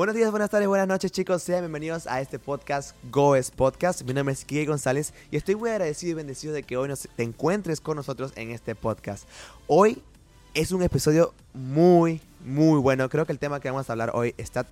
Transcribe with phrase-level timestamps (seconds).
[0.00, 4.00] Buenos días, buenas tardes, buenas noches chicos, sean bienvenidos a este podcast Goes Podcast.
[4.00, 7.06] Mi nombre es Kike González y estoy muy agradecido y bendecido de que hoy nos,
[7.14, 9.28] te encuentres con nosotros en este podcast.
[9.66, 10.02] Hoy
[10.54, 13.10] es un episodio muy, muy bueno.
[13.10, 14.66] Creo que el tema que vamos a hablar hoy está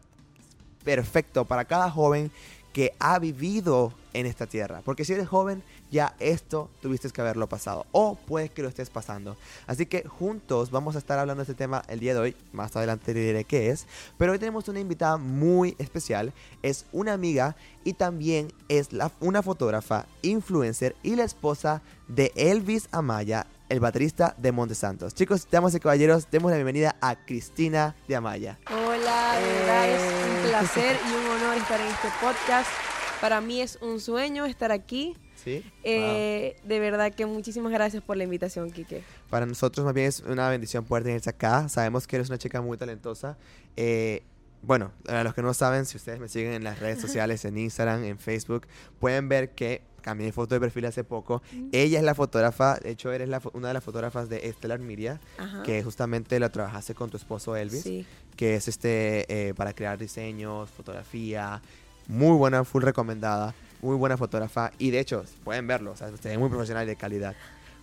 [0.82, 2.30] perfecto para cada joven
[2.72, 4.82] que ha vivido en esta tierra.
[4.84, 7.86] Porque si eres joven, ya esto tuviste que haberlo pasado.
[7.92, 9.36] O puedes que lo estés pasando.
[9.66, 12.36] Así que juntos vamos a estar hablando de este tema el día de hoy.
[12.52, 13.86] Más adelante te diré qué es.
[14.16, 16.32] Pero hoy tenemos una invitada muy especial.
[16.62, 22.88] Es una amiga y también es la, una fotógrafa, influencer y la esposa de Elvis
[22.92, 25.14] Amaya, el baterista de Monte Santos.
[25.14, 28.58] Chicos, damas y caballeros, demos la bienvenida a Cristina de Amaya.
[28.70, 32.87] Hola, de verdad es un placer y un honor estar en este podcast.
[33.20, 35.16] Para mí es un sueño estar aquí.
[35.34, 35.62] ¿Sí?
[35.84, 39.02] Eh, De verdad que muchísimas gracias por la invitación, Quique.
[39.30, 41.68] Para nosotros más bien es una bendición poder tenerte acá.
[41.68, 43.36] Sabemos que eres una chica muy talentosa.
[43.76, 44.22] Eh,
[44.62, 47.56] bueno, a los que no saben, si ustedes me siguen en las redes sociales, en
[47.58, 48.66] Instagram, en Facebook,
[48.98, 51.42] pueden ver que cambié foto de perfil hace poco.
[51.72, 55.20] Ella es la fotógrafa, de hecho eres la, una de las fotógrafas de Stellar Media,
[55.38, 55.62] Ajá.
[55.64, 58.06] que justamente la trabajaste con tu esposo Elvis, Sí.
[58.36, 61.60] que es este eh, para crear diseños, fotografía,
[62.08, 66.48] muy buena, full recomendada, muy buena fotógrafa y de hecho pueden verlo, o sea, muy
[66.48, 67.36] profesional y de calidad.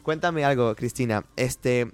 [0.03, 1.91] Cuéntame algo, Cristina, este,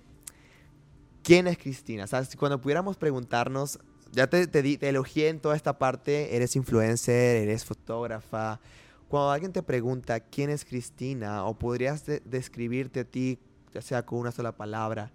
[1.23, 2.05] ¿quién es Cristina?
[2.05, 3.79] O sea, cuando pudiéramos preguntarnos,
[4.11, 8.59] ya te, te, te elogié en toda esta parte, eres influencer, eres fotógrafa.
[9.07, 13.39] Cuando alguien te pregunta quién es Cristina o podrías de- describirte a ti,
[13.73, 15.11] ya sea con una sola palabra,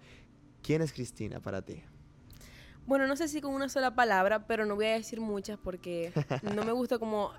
[0.63, 1.83] ¿quién es Cristina para ti?
[2.87, 6.11] Bueno, no sé si con una sola palabra, pero no voy a decir muchas porque
[6.41, 7.31] no me gusta como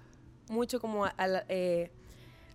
[0.49, 1.91] mucho como a- a la- eh,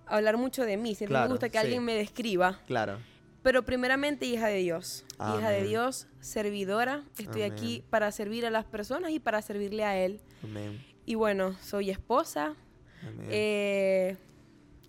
[0.05, 0.95] hablar mucho de mí.
[0.95, 1.63] Siempre Claro, me gusta que sí.
[1.65, 2.59] alguien me describa.
[2.67, 2.99] Claro.
[3.41, 5.03] Pero primeramente hija de Dios.
[5.15, 5.63] Hija de.
[5.63, 7.03] Dios, servidora.
[7.17, 10.21] Estoy aquí para servir a las personas y para servirle a Él.
[10.43, 10.81] Amén.
[11.05, 12.55] Y bueno, soy esposa.
[13.01, 13.27] Amén.
[13.29, 14.17] Eh,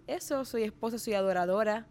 [0.07, 1.87] eso, soy esposa, soy adoradora.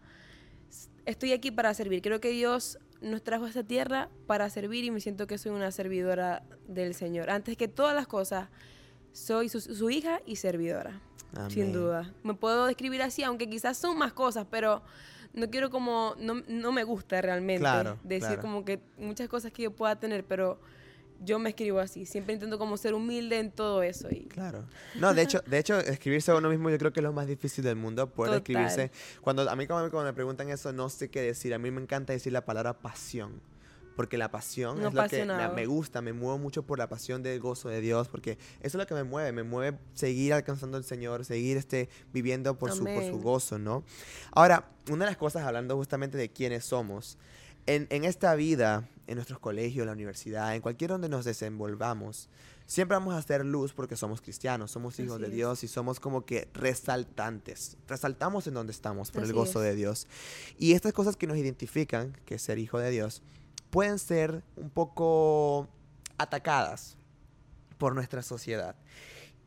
[1.04, 2.00] Estoy aquí para servir.
[2.00, 5.52] Creo que Dios nos trajo a esta tierra para servir y me siento que soy
[5.52, 7.30] una servidora del Señor.
[7.30, 8.48] Antes que todas las cosas,
[9.12, 11.00] soy su, su hija y servidora.
[11.48, 12.12] Sin duda.
[12.22, 14.82] Me puedo describir así, aunque quizás son más cosas, pero
[15.32, 18.42] no quiero como, no, no me gusta realmente Claro, decir claro.
[18.42, 20.60] como que muchas cosas que yo pueda tener, pero
[21.20, 22.06] yo me escribo así.
[22.06, 24.08] Siempre intento como ser humilde en todo eso.
[24.10, 24.64] Y Claro.
[24.96, 27.26] No, de hecho, de hecho, escribirse a uno mismo yo creo que es lo más
[27.26, 28.64] difícil del mundo, poder Total.
[28.64, 28.90] escribirse.
[29.20, 31.54] Cuando a mí cuando, cuando me preguntan eso no sé qué decir.
[31.54, 33.40] A mí me encanta decir la palabra pasión.
[33.96, 35.24] Porque la pasión es lo que
[35.54, 38.74] me, gusta, me muevo mucho por la pasión del gozo de Dios, porque eso es
[38.74, 42.84] lo que me mueve, me mueve seguir alcanzando al Señor, seguir este, viviendo por su,
[42.84, 43.84] por su gozo, ¿no?
[44.32, 47.18] Ahora, una de las cosas, hablando justamente de quiénes somos,
[47.66, 52.28] en, en esta vida, en nuestros colegios, la universidad, en cualquier donde nos desenvolvamos,
[52.66, 55.34] siempre vamos a hacer luz porque somos cristianos, somos hijos Así de es.
[55.34, 57.76] Dios y somos como que resaltantes.
[57.88, 59.70] Resaltamos en donde estamos por el gozo es.
[59.70, 60.06] de Dios.
[60.58, 63.22] Y estas cosas que nos identifican, que es ser hijo de Dios,
[63.70, 65.68] pueden ser un poco
[66.18, 66.96] atacadas
[67.78, 68.76] por nuestra sociedad.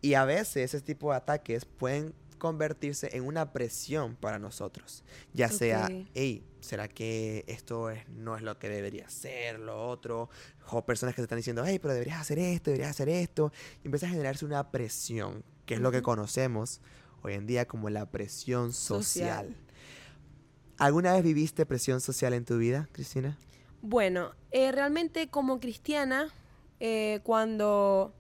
[0.01, 5.03] Y a veces ese tipo de ataques pueden convertirse en una presión para nosotros.
[5.33, 10.29] Ya sea, hey, ¿será que esto es- no es lo que debería ser, lo otro?
[10.69, 13.51] O personas que te están diciendo, hey, pero deberías hacer esto, deberías hacer esto.
[13.83, 16.81] Y empieza a generarse una presión, que es lo que conocemos
[17.23, 19.03] hoy en día como la presión social.
[19.47, 19.57] Social.
[20.77, 23.37] ¿Alguna vez viviste presión social en tu vida, Cristina?
[23.81, 26.31] Bueno, eh, realmente como cristiana,
[26.79, 28.13] eh, cuando...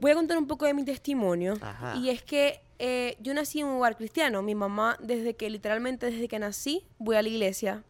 [0.00, 1.54] Voy a contar un poco de mi testimonio.
[1.60, 1.96] Ajá.
[1.96, 4.42] Y es que eh, yo nací en un hogar cristiano.
[4.42, 7.84] Mi mamá, desde que, literalmente desde que nací, voy a la iglesia.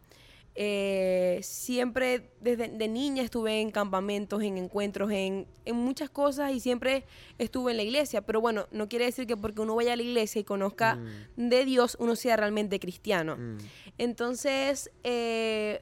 [0.61, 6.59] Eh, siempre desde de niña estuve en campamentos, en encuentros, en, en muchas cosas y
[6.59, 7.05] siempre
[7.37, 8.21] estuve en la iglesia.
[8.25, 11.47] Pero bueno, no quiere decir que porque uno vaya a la iglesia y conozca Mm.
[11.49, 13.37] de Dios, uno sea realmente cristiano.
[13.37, 13.57] Mm.
[13.99, 15.81] Entonces, eh,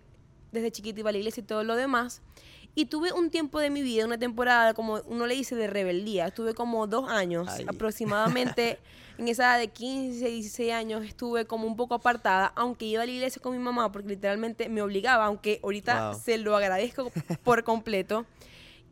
[0.52, 2.22] desde chiquita iba a la iglesia y todo lo demás.
[2.78, 6.28] Y tuve un tiempo de mi vida, una temporada, como uno le dice, de rebeldía.
[6.28, 7.66] Estuve como dos años Ay.
[7.68, 8.78] aproximadamente.
[9.18, 13.06] en esa edad de 15, 16 años estuve como un poco apartada, aunque iba a
[13.08, 16.20] la iglesia con mi mamá porque literalmente me obligaba, aunque ahorita Wow.
[16.24, 17.12] se lo agradezco
[17.44, 18.28] por completo.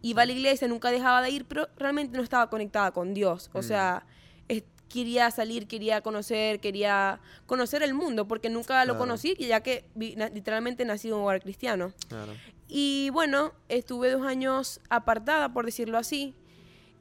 [0.02, 3.52] Iba a la iglesia, nunca dejaba de ir, pero realmente no estaba conectada con Dios.
[3.54, 3.64] O Mm.
[3.64, 4.06] sea,
[4.48, 9.86] es- quería salir, quería conocer, quería conocer el mundo, porque nunca lo conocí, ya que
[9.94, 11.92] vi- na- literalmente nací en un hogar cristiano.
[12.08, 12.34] Claro.
[12.68, 16.34] Y bueno, estuve dos años apartada, por decirlo así.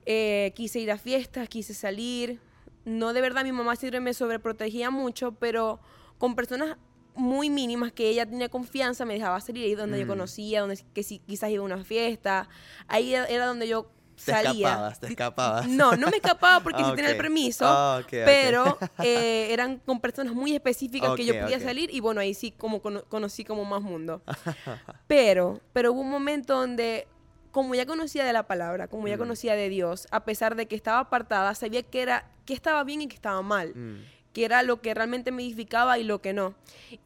[0.06, 2.40] Eh, quise ir a fiestas, quise salir.
[2.84, 5.80] No de verdad, mi mamá siempre me sobreprotegía mucho, pero
[6.18, 6.76] con personas
[7.14, 10.08] muy mínimas que ella tenía confianza, me dejaba salir ahí donde yo Mm.
[10.08, 12.48] conocía, donde que si, quizás iba a una fiesta.
[12.88, 14.50] Ahí era, era donde yo Te salía.
[14.68, 15.68] escapabas, te escapabas.
[15.68, 20.00] No, no me escapaba porque Ah, sí tenía el permiso, Ah, pero eh, eran con
[20.00, 23.64] personas muy específicas que yo podía salir y bueno, ahí sí como cono- conocí como
[23.64, 24.22] más mundo.
[25.06, 27.06] pero, pero hubo un momento donde
[27.50, 29.20] como ya conocía de la palabra, como ya Mm.
[29.20, 33.00] conocía de Dios, a pesar de que estaba apartada, sabía que era que estaba bien
[33.02, 34.02] y que estaba mal Mm,
[34.32, 36.54] que era lo que realmente me edificaba y lo que no.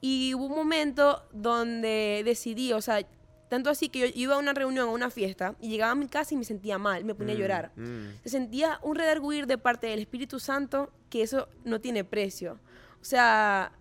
[0.00, 3.06] Y hubo un momento donde decidí, o sea,
[3.48, 6.08] tanto así que yo iba a una reunión, a una fiesta, y llegaba a mi
[6.08, 7.72] casa y me sentía mal, me ponía a mm, llorar.
[7.76, 8.20] mm.
[8.22, 12.58] Se sentía un redarguir de parte del Espíritu Santo que eso no tiene precio.
[13.00, 13.72] O sea,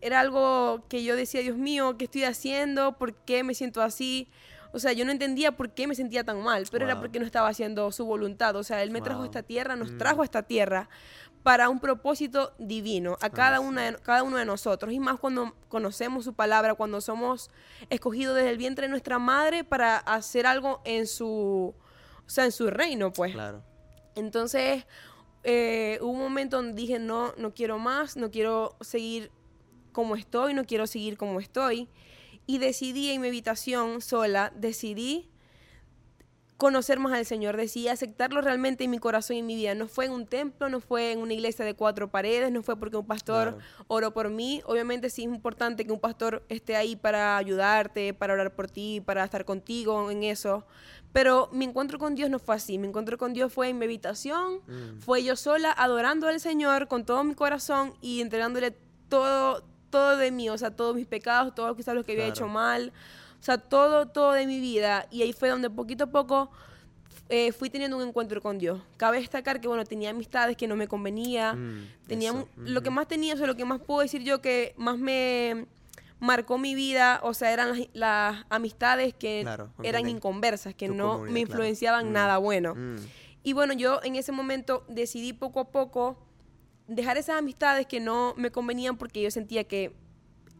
[0.00, 2.98] era algo que yo decía, Dios mío, ¿qué estoy haciendo?
[2.98, 4.28] ¿Por qué me siento así?
[4.72, 7.26] O sea, yo no entendía por qué me sentía tan mal, pero era porque no
[7.26, 8.56] estaba haciendo su voluntad.
[8.56, 9.98] O sea, Él me trajo a esta tierra, nos Mm.
[9.98, 10.88] trajo a esta tierra
[11.42, 14.92] para un propósito divino a cada, una de- cada uno de nosotros.
[14.92, 17.50] Y más cuando conocemos su palabra, cuando somos
[17.90, 21.74] escogidos desde el vientre de nuestra madre para hacer algo en su,
[22.26, 23.32] o sea, en su reino, pues.
[23.32, 23.62] Claro.
[24.14, 24.84] Entonces,
[25.42, 29.32] eh, hubo un momento donde dije, no, no quiero más, no quiero seguir
[29.90, 31.88] como estoy, no quiero seguir como estoy.
[32.46, 35.28] Y decidí en mi habitación sola, decidí
[36.62, 39.74] conocer más al Señor, decidí aceptarlo realmente en mi corazón y en mi vida.
[39.74, 42.76] No fue en un templo, no fue en una iglesia de cuatro paredes, no fue
[42.78, 43.64] porque un pastor Claro.
[43.88, 44.62] oró por mí.
[44.66, 49.00] Obviamente sí es importante que un pastor esté ahí para ayudarte, para orar por ti,
[49.04, 50.64] para estar contigo en eso.
[51.12, 52.78] Pero mi encuentro con Dios no fue así.
[52.78, 55.00] Mi encuentro con Dios fue en mi habitación, Mm.
[55.00, 58.76] fue yo sola adorando al Señor con todo mi corazón y entregándole
[59.08, 62.34] todo, todo de mí, o sea, todos mis pecados, todo quizás lo que había Claro.
[62.36, 62.92] hecho mal,
[63.42, 65.06] o sea, todo, todo de mi vida.
[65.10, 66.52] Y ahí fue donde poquito a poco
[67.28, 68.80] eh, fui teniendo un encuentro con Dios.
[68.96, 72.90] Cabe destacar que, bueno, tenía amistades que no me convenía, Mm, tenía mu- lo que
[72.90, 75.66] más tenía, o sea, lo que más puedo decir yo que más me
[76.20, 81.18] marcó mi vida, o sea, eran las, las amistades que Claro, eran inconversas, que no
[81.18, 81.38] me claro.
[81.40, 82.76] influenciaban Mm, nada bueno.
[82.76, 82.96] mm.
[83.42, 86.16] Y bueno, yo en ese momento decidí poco a poco
[86.86, 89.96] dejar esas amistades que no me convenían porque yo sentía que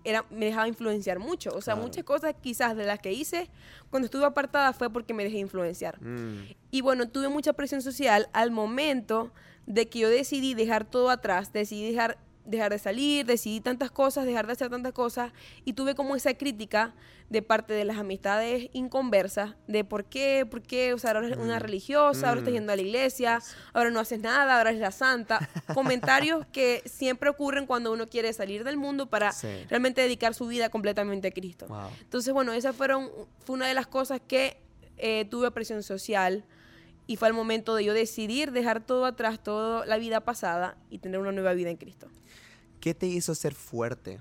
[0.05, 1.51] era, me dejaba influenciar mucho.
[1.51, 1.87] O sea, Claro.
[1.89, 3.49] muchas cosas quizás de las que hice
[3.91, 6.01] cuando estuve apartada fue porque me dejé influenciar.
[6.03, 9.31] Mm, Y bueno, tuve mucha presión social al momento
[9.67, 14.25] de que yo decidí dejar todo atrás, decidí dejar, dejar de salir, decidí tantas cosas,
[14.27, 15.33] dejar de hacer tantas cosas,
[15.65, 16.95] y tuve como esa crítica
[17.31, 21.39] de parte de las amistades inconversas, de por qué, por qué, o sea, ahora eres
[21.39, 21.61] una Mm.
[21.61, 22.57] religiosa, ahora estás Mm.
[22.57, 23.41] yendo a la iglesia,
[23.73, 25.39] ahora no haces nada, ahora eres la santa.
[25.75, 29.49] Comentarios que siempre ocurren cuando uno quiere salir del mundo para Sí.
[29.71, 31.67] realmente dedicar su vida completamente a Cristo.
[31.69, 31.89] Wow.
[32.03, 33.09] Entonces, bueno, esa fueron,
[33.45, 34.59] fue una de las cosas que
[34.99, 36.45] eh, tuve presión social
[37.07, 40.99] y fue el momento de yo decidir dejar todo atrás, toda la vida pasada y
[40.99, 42.09] tener una nueva vida en Cristo.
[42.81, 44.19] ¿Qué te hizo ser fuerte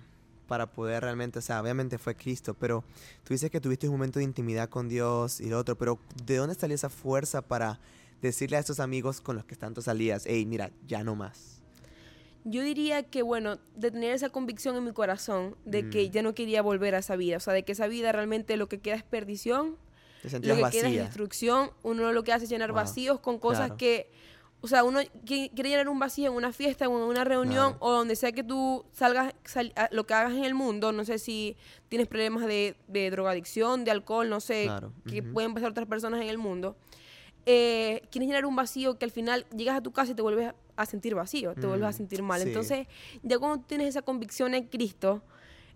[0.47, 2.83] para poder realmente, o sea, obviamente fue Cristo, pero
[3.23, 6.35] tú dices que tuviste un momento de intimidad con Dios y lo otro, pero ¿de
[6.35, 7.79] dónde salió esa fuerza para
[8.21, 11.61] decirle a esos amigos con los que tanto salías, hey, mira, ya no más?
[12.43, 16.11] Yo diría que, bueno, de tener esa convicción en mi corazón de que Mm.
[16.11, 18.67] ya no quería volver a esa vida, o sea, de que esa vida realmente lo
[18.67, 19.77] que queda es perdición,
[20.21, 21.03] Te lo sentías que queda es vacía.
[21.03, 22.75] destrucción, uno lo que hace es llenar Wow.
[22.81, 23.77] vacíos con cosas Claro.
[23.77, 24.11] que,
[24.61, 27.77] o sea, uno qui- quiere llenar un vacío en una fiesta en una reunión Claro.
[27.79, 31.03] o donde sea que tú salgas, sal- a- lo que hagas en el mundo, no
[31.05, 31.57] sé si
[31.89, 35.33] tienes problemas de, de drogadicción, de alcohol, no sé, Claro, que ujú.
[35.33, 36.75] pueden pasar otras personas en el mundo.
[37.47, 40.53] Eh, quieres llenar un vacío que al final llegas a tu casa y te vuelves
[40.75, 42.39] a sentir vacío, te vuelves a Mm, sentir mal.
[42.41, 42.47] sí.
[42.47, 42.87] Entonces,
[43.23, 45.23] ya cuando tienes esa convicción en Cristo,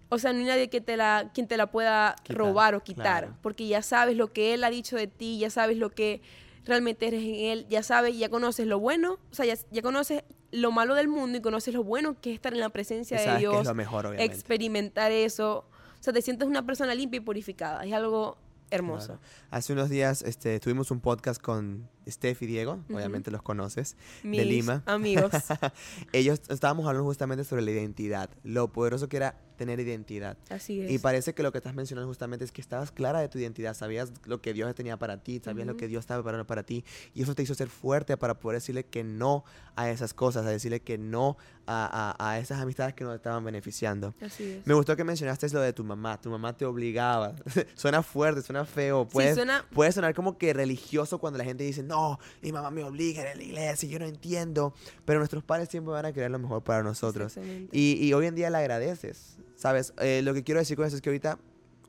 [0.09, 2.83] o sea, no hay nadie que te la, quien te la pueda Quitar, robar o
[2.83, 3.37] quitar, claro.
[3.41, 6.21] porque ya sabes lo que Él ha dicho de ti, ya sabes lo que
[6.65, 10.23] realmente eres en Él, ya sabes, ya conoces lo bueno, o sea, ya, ya conoces
[10.51, 13.25] lo malo del mundo y conoces lo bueno que es estar en la presencia de
[13.25, 14.33] que Dios, es lo mejor, obviamente.
[14.33, 15.65] experimentar eso,
[15.99, 18.37] o sea, te sientes una persona limpia y purificada, es algo
[18.71, 19.07] hermoso.
[19.07, 19.21] Claro.
[19.51, 24.39] Hace unos días este, tuvimos un podcast con Steph y Diego, obviamente los conoces, Mis
[24.39, 24.83] de Lima.
[24.85, 25.31] amigos.
[26.13, 30.37] Ellos estábamos hablando justamente sobre la identidad, lo poderoso que era tener identidad.
[30.49, 30.91] Así es.
[30.91, 33.73] Y parece que lo que estás mencionando justamente es que estabas clara de tu identidad,
[33.73, 36.83] sabías lo que Dios tenía para ti, sabías lo que Dios estaba preparando para ti,
[37.13, 39.43] y eso te hizo ser fuerte para poder decirle que no
[39.75, 43.43] a esas cosas, a decirle que no a, a- a esas amistades que nos estaban
[43.43, 44.13] beneficiando.
[44.21, 44.67] Así es.
[44.67, 47.35] Me gustó que mencionaste lo de tu mamá, tu mamá te obligaba.
[47.75, 51.83] suena fuerte, suena feo, puede, suena- puede sonar como que religioso cuando la gente dice,
[51.83, 54.73] no, mi mamá me obliga a la iglesia, yo no entiendo,
[55.05, 57.35] pero nuestros padres siempre van a querer lo mejor para nosotros.
[57.71, 59.93] Y, y hoy en día le agradeces, ¿sabes?
[59.99, 61.39] Eh, lo que quiero decir con eso es que ahorita,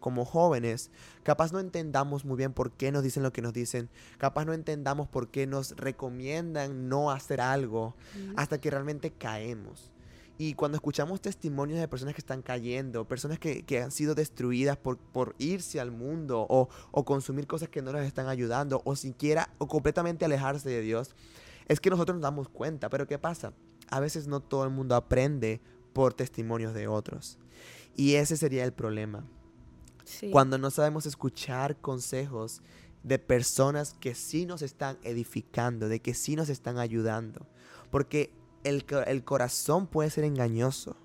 [0.00, 0.90] como jóvenes,
[1.22, 4.52] capaz no entendamos muy bien por qué nos dicen lo que nos dicen, capaz no
[4.52, 7.96] entendamos por qué nos recomiendan no hacer algo,
[8.36, 9.92] hasta que realmente caemos.
[10.38, 14.76] Y cuando escuchamos testimonios de personas que están cayendo, personas que, que han sido destruidas
[14.76, 18.96] por, por irse al mundo o, o consumir cosas que no les están ayudando o
[18.96, 21.14] siquiera o completamente alejarse de Dios,
[21.68, 22.90] es que nosotros nos damos cuenta.
[22.90, 23.54] Pero ¿qué pasa?
[23.88, 25.62] A veces no todo el mundo aprende
[25.96, 27.38] por testimonios de otros.
[27.96, 29.26] Y ese sería el problema.
[30.04, 30.30] Sí.
[30.30, 32.60] Cuando no sabemos escuchar consejos
[33.02, 37.46] de personas que sí nos están edificando, de que sí nos están ayudando.
[37.90, 38.30] Porque
[38.62, 40.98] el, el corazón puede ser engañoso.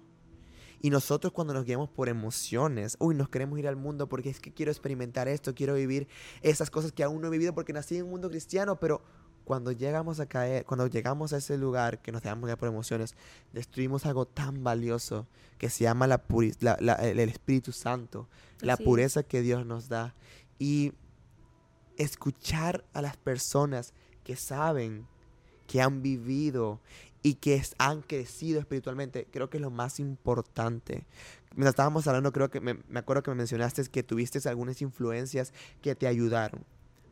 [0.82, 4.42] Y nosotros cuando nos guiamos por emociones, uy, nos queremos ir al mundo porque es
[4.42, 6.10] que quiero experimentar esto, quiero vivir
[6.42, 9.02] esas cosas que aún no he vivido porque nací en un mundo cristiano, pero
[9.44, 13.16] cuando llegamos a caer, cuando llegamos a ese lugar que nos dejamos guiar por emociones,
[13.54, 18.28] destruimos algo tan valioso que se llama la puri- la- la- el Espíritu Santo,
[18.62, 18.82] la es.
[18.82, 20.16] pureza que Dios nos da.
[20.60, 20.94] Y
[21.98, 23.94] escuchar a las personas
[24.24, 25.08] que saben,
[25.68, 26.80] que han vivido
[27.24, 31.06] y que han crecido espiritualmente, creo que es lo más importante.
[31.52, 35.54] Mientras estábamos hablando, creo que me, me acuerdo que me mencionaste que tuviste algunas influencias
[35.82, 36.64] que te ayudaron.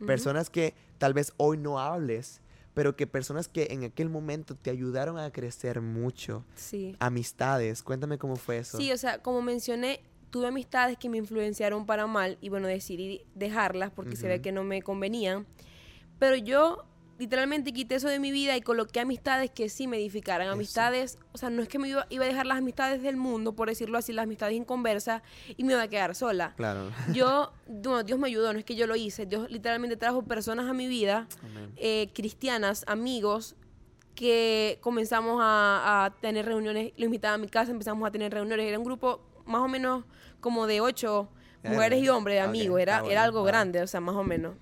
[0.05, 2.41] Personas que tal vez hoy no hables,
[2.73, 6.45] pero que personas que en aquel momento te ayudaron a crecer mucho.
[6.55, 6.95] Sí.
[6.99, 8.77] Amistades, cuéntame cómo fue eso.
[8.77, 13.25] Sí, o sea, como mencioné, tuve amistades que me influenciaron para mal y bueno, decidí
[13.35, 15.45] dejarlas porque se ve que no me convenían.
[16.19, 16.85] Pero yo
[17.19, 20.47] literalmente quité eso de mi vida y coloqué amistades que sí me edificaran.
[20.47, 20.53] Eso.
[20.53, 23.53] Amistades, o sea, no es que me iba, iba a dejar las amistades del mundo,
[23.53, 25.21] por decirlo así, las amistades inconversas
[25.55, 26.53] y me iba a quedar sola.
[26.55, 26.91] Claro.
[27.13, 29.25] Yo, bueno, Dios me ayudó, no es que yo lo hice.
[29.25, 31.27] Dios literalmente trajo personas a mi vida
[31.75, 33.55] eh, cristianas, amigos,
[34.15, 38.65] que comenzamos a, a tener reuniones, lo invitaba a mi casa, empezamos a tener reuniones,
[38.65, 40.05] era un grupo más o menos
[40.39, 41.29] como de ocho
[41.63, 43.47] mujeres y hombres, Ah, ok, amigos, era, bueno, era algo wow.
[43.47, 44.55] grande, o sea, más o menos,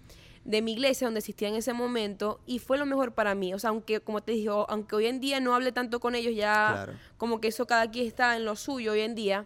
[0.48, 3.60] de mi iglesia donde existía en ese momento y fue lo mejor para mí, o
[3.60, 6.34] sea, aunque, como te dije, o- aunque hoy en día no hable tanto con ellos,
[6.34, 6.94] ya Claro.
[7.18, 9.46] como que eso cada quien está en lo suyo hoy en día,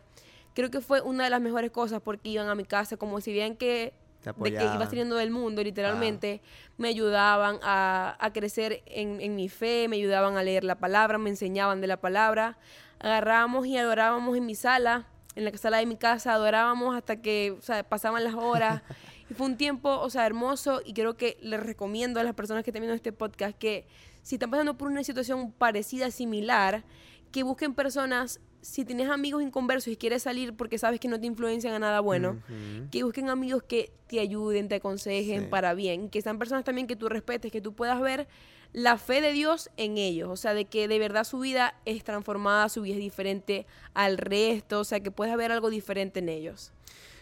[0.53, 3.33] creo que fue una de las mejores cosas porque iban a mi casa, como si
[3.33, 4.87] bien que de que iba apoyaban.
[4.89, 6.41] saliendo del mundo, literalmente,
[6.77, 11.17] me ayudaban a, a crecer en, en mi fe, me ayudaban a leer la palabra,
[11.17, 12.57] me enseñaban de la palabra.
[12.99, 17.55] Agarrábamos y adorábamos en mi sala, en la sala de mi casa, adorábamos hasta que
[17.57, 18.83] o sea, pasaban las horas.
[19.31, 22.65] y fue un tiempo, o sea, hermoso y creo que les recomiendo a las personas
[22.65, 23.85] que están viendo este podcast que
[24.21, 26.83] si están pasando por una situación parecida, similar,
[27.31, 31.27] que busquen personas, si tienes amigos inconversos y quieres salir porque sabes que no te
[31.27, 32.43] influencian a nada bueno,
[32.91, 35.47] que busquen amigos que te ayuden, te aconsejen Sí.
[35.49, 38.27] para bien, que sean personas también que tú respetes, que tú puedas ver
[38.73, 42.03] la fe de Dios en ellos, o sea, de que de verdad su vida es
[42.03, 46.29] transformada, su vida es diferente al resto, o sea, que puedas ver algo diferente en
[46.29, 46.71] ellos.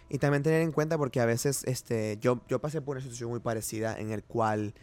[0.10, 3.30] Y también tener en cuenta porque a veces este, yo, yo pasé por una situación
[3.30, 4.74] muy parecida en el cual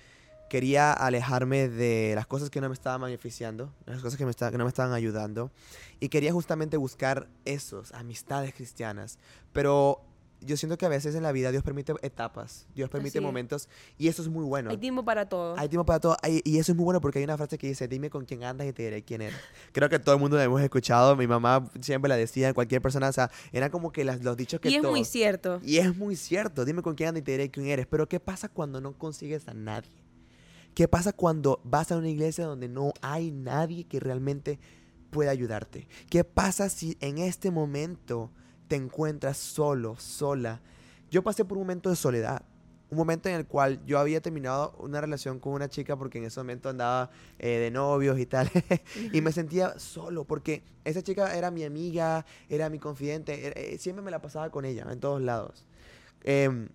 [0.48, 4.58] quería alejarme de las cosas que no me estaban beneficiando, las cosas que, me que
[4.58, 5.50] no me estaban ayudando.
[5.98, 9.18] Y quería justamente buscar esos, amistades cristianas.
[9.52, 10.05] Pero
[10.46, 14.08] yo siento que a veces en la vida Dios permite etapas, Dios permite momentos y
[14.08, 14.70] eso es muy bueno.
[14.70, 15.54] Hay tiempo para todo.
[15.58, 16.16] Hay tiempo para todo.
[16.22, 18.44] Hay- y eso es muy bueno porque hay una frase que dice, dime con quién
[18.44, 19.36] andas y te diré quién eres.
[19.72, 21.16] Creo que todo el mundo la hemos escuchado.
[21.16, 24.60] Mi mamá siempre la decía, cualquier persona, o sea, era como que las- los dichos
[24.60, 25.60] que y es muy cierto.
[25.64, 27.86] y es muy cierto, dime con quién andas y te diré quién eres.
[27.86, 29.90] Pero ¿qué pasa cuando no consigues a nadie?
[30.74, 34.58] ¿Qué pasa cuando vas a una iglesia donde no hay nadie que realmente
[35.10, 35.88] pueda ayudarte?
[36.10, 38.30] ¿Qué pasa si en este momento
[38.68, 40.60] te encuentras solo, sola?
[41.10, 42.42] Yo pasé por un momento de soledad.
[42.88, 46.24] Un momento en el cual yo había terminado una relación con una chica porque en
[46.24, 48.48] ese momento andaba eh, de novios y tal.
[49.12, 53.76] y me sentía solo porque esa chica era mi amiga, era mi confidente, era- eh,
[53.78, 55.64] siempre me la pasaba con ella en todos lados.
[56.22, 56.68] Em,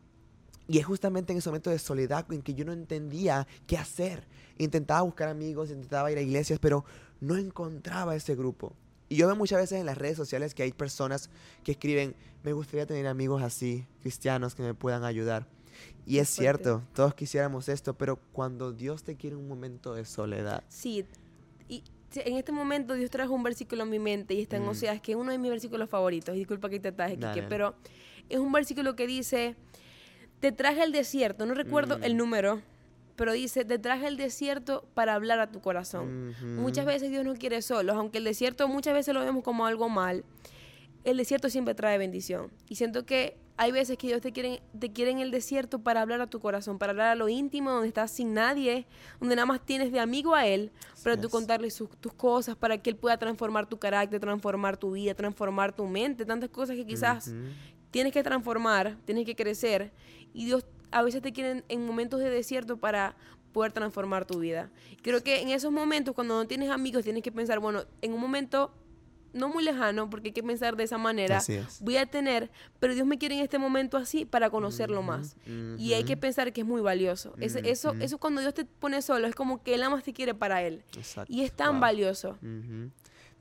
[0.68, 4.28] y es justamente en ese momento de soledad en que yo no entendía qué hacer.
[4.58, 6.86] Intentaba buscar amigos, intentaba ir a iglesias, pero
[7.22, 8.74] no encontraba ese grupo.
[9.12, 11.30] Y yo veo muchas veces en las redes sociales que hay personas
[11.66, 15.46] que escriben, me gustaría tener amigos así, cristianos, que me puedan ayudar.
[16.06, 20.64] Y es cierto, todos quisiéramos esto, pero cuando Dios te quiere un momento de soledad,
[20.70, 21.04] Sí,
[21.68, 21.84] y
[22.16, 24.70] en este momento Dios trajo un versículo en mi mente y está en Mm.
[24.70, 26.34] Oseas, que es uno de mis versículos favoritos.
[26.34, 27.44] Disculpa que te ataje, Dale.
[27.44, 27.76] pero
[28.30, 29.58] es un versículo que dice,
[30.40, 32.04] te traje al desierto, no recuerdo Mm.
[32.06, 32.62] el número,
[33.22, 36.34] pero dice, te traje al desierto para hablar a tu corazón.
[36.60, 39.90] Muchas veces Dios nos quiere solos, aunque el desierto muchas veces lo vemos como algo
[39.90, 40.24] mal.
[41.04, 42.50] El desierto siempre trae bendición.
[42.68, 46.02] Y siento que hay veces que Dios te quiere, te quiere en el desierto para
[46.02, 48.88] hablar a tu corazón, para hablar a lo íntimo, donde estás sin nadie,
[49.20, 50.72] donde nada más tienes de amigo a Él,
[51.04, 54.94] para tú contarle sus- tus cosas, para que Él pueda transformar tu carácter, transformar tu
[54.94, 57.28] vida, transformar tu mente, tantas cosas que quizás
[57.92, 59.92] tienes que transformar, tienes que crecer.
[60.34, 63.16] Y Dios a veces te quiere en momentos de desierto para
[63.52, 64.70] poder transformar tu vida.
[65.02, 68.20] Creo que en esos momentos, cuando no tienes amigos, tienes que pensar, bueno, en un
[68.22, 68.74] momento
[69.34, 71.82] no muy lejano, porque hay que pensar de esa manera, Así es.
[71.82, 75.38] voy a tener, pero Dios me quiere en este momento así para conocerlo más.
[75.78, 77.34] Y hay que pensar que es muy valioso.
[77.40, 80.12] Ese- eso, eso cuando Dios te pone solo, es como que Él nada más te
[80.12, 80.84] quiere para Él.
[80.98, 81.32] Exacto.
[81.34, 81.80] Y es tan Wow.
[81.82, 82.38] valioso.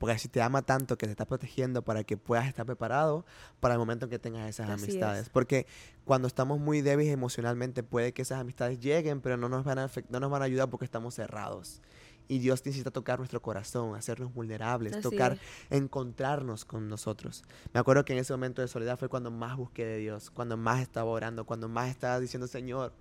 [0.01, 3.23] Porque si te ama tanto que te está protegiendo para que puedas estar preparado
[3.59, 5.21] para el momento en que tengas esas Así amistades.
[5.23, 5.29] es.
[5.29, 5.67] Porque
[6.05, 9.91] cuando estamos muy débiles emocionalmente puede que esas amistades lleguen, pero no nos van a,
[10.09, 11.81] no nos van a ayudar porque estamos cerrados.
[12.27, 15.39] Y Dios necesita tocar nuestro corazón, hacernos vulnerables, Así tocar, es.
[15.69, 17.43] encontrarnos con nosotros.
[17.73, 20.57] Me acuerdo que en ese momento de soledad fue cuando más busqué de Dios, cuando
[20.57, 22.93] más estaba orando, cuando más estaba diciendo, Señor,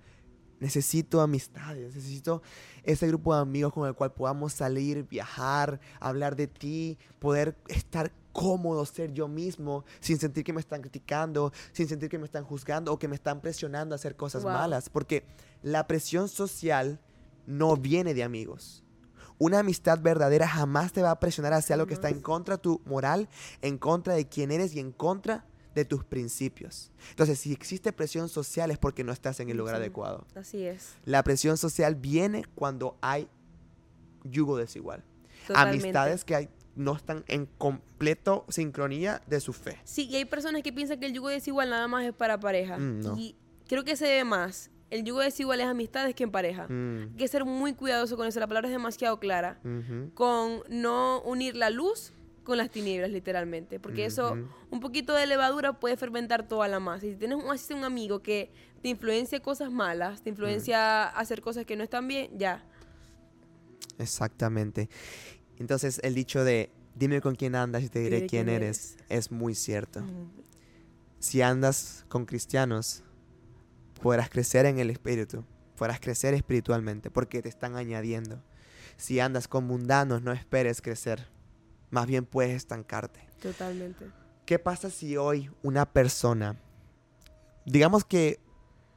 [0.61, 2.43] necesito amistades, necesito
[2.85, 8.13] ese grupo de amigos con el cual podamos salir, viajar, hablar de ti, poder estar
[8.33, 12.45] cómodo, ser yo mismo, sin sentir que me están criticando, sin sentir que me están
[12.45, 14.53] juzgando o que me están presionando a hacer cosas Wow.
[14.53, 15.25] malas, porque
[15.63, 17.01] la presión social
[17.47, 18.85] no viene de amigos.
[19.39, 22.63] Una amistad verdadera jamás te va a presionar hacia algo que está en contra de
[22.63, 23.29] tu moral,
[23.63, 26.91] en contra de quién eres y en contra de tus principios.
[27.11, 29.81] Entonces, si existe presión social es porque no estás en el lugar Sí.
[29.81, 30.27] adecuado.
[30.35, 30.95] Así es.
[31.05, 33.29] La presión social viene cuando hay
[34.25, 35.03] yugo desigual.
[35.47, 35.85] Totalmente.
[35.85, 39.79] Amistades que hay- no están en completo sincronía de su fe.
[39.85, 42.79] Sí, y hay personas que piensan que el yugo desigual nada más es para pareja.
[42.79, 43.17] Mm, no.
[43.19, 43.37] Y
[43.69, 44.71] creo que se ve más.
[44.91, 46.67] El yugo desigual es amistades que en pareja.
[46.69, 48.41] Mm, Hay que ser muy cuidadoso con eso.
[48.41, 49.61] La palabra es demasiado clara.
[50.15, 52.13] Con no unir la luz
[52.51, 53.81] con las tinieblas, literalmente.
[53.81, 54.49] Porque eso, Ujú.
[54.71, 57.07] un poquito de levadura puede fermentar toda la masa.
[57.07, 58.51] Y si tienes un, así un amigo que
[58.83, 62.63] te influencia cosas malas, te influencia a hacer cosas que no están bien, ya.
[63.99, 64.89] Exactamente.
[65.59, 69.55] Entonces, el dicho de dime con quién andas y te diré quién eres es muy
[69.55, 70.03] cierto.
[71.19, 73.03] Si andas con cristianos,
[74.03, 75.45] podrás crecer en el espíritu,
[75.77, 78.43] podrás crecer espiritualmente, porque te están añadiendo.
[78.97, 81.27] Si andas con mundanos, no esperes crecer,
[81.91, 83.21] más bien puedes estancarte.
[83.41, 84.07] Totalmente.
[84.47, 86.61] ¿Qué pasa si hoy una persona,
[87.65, 88.41] digamos que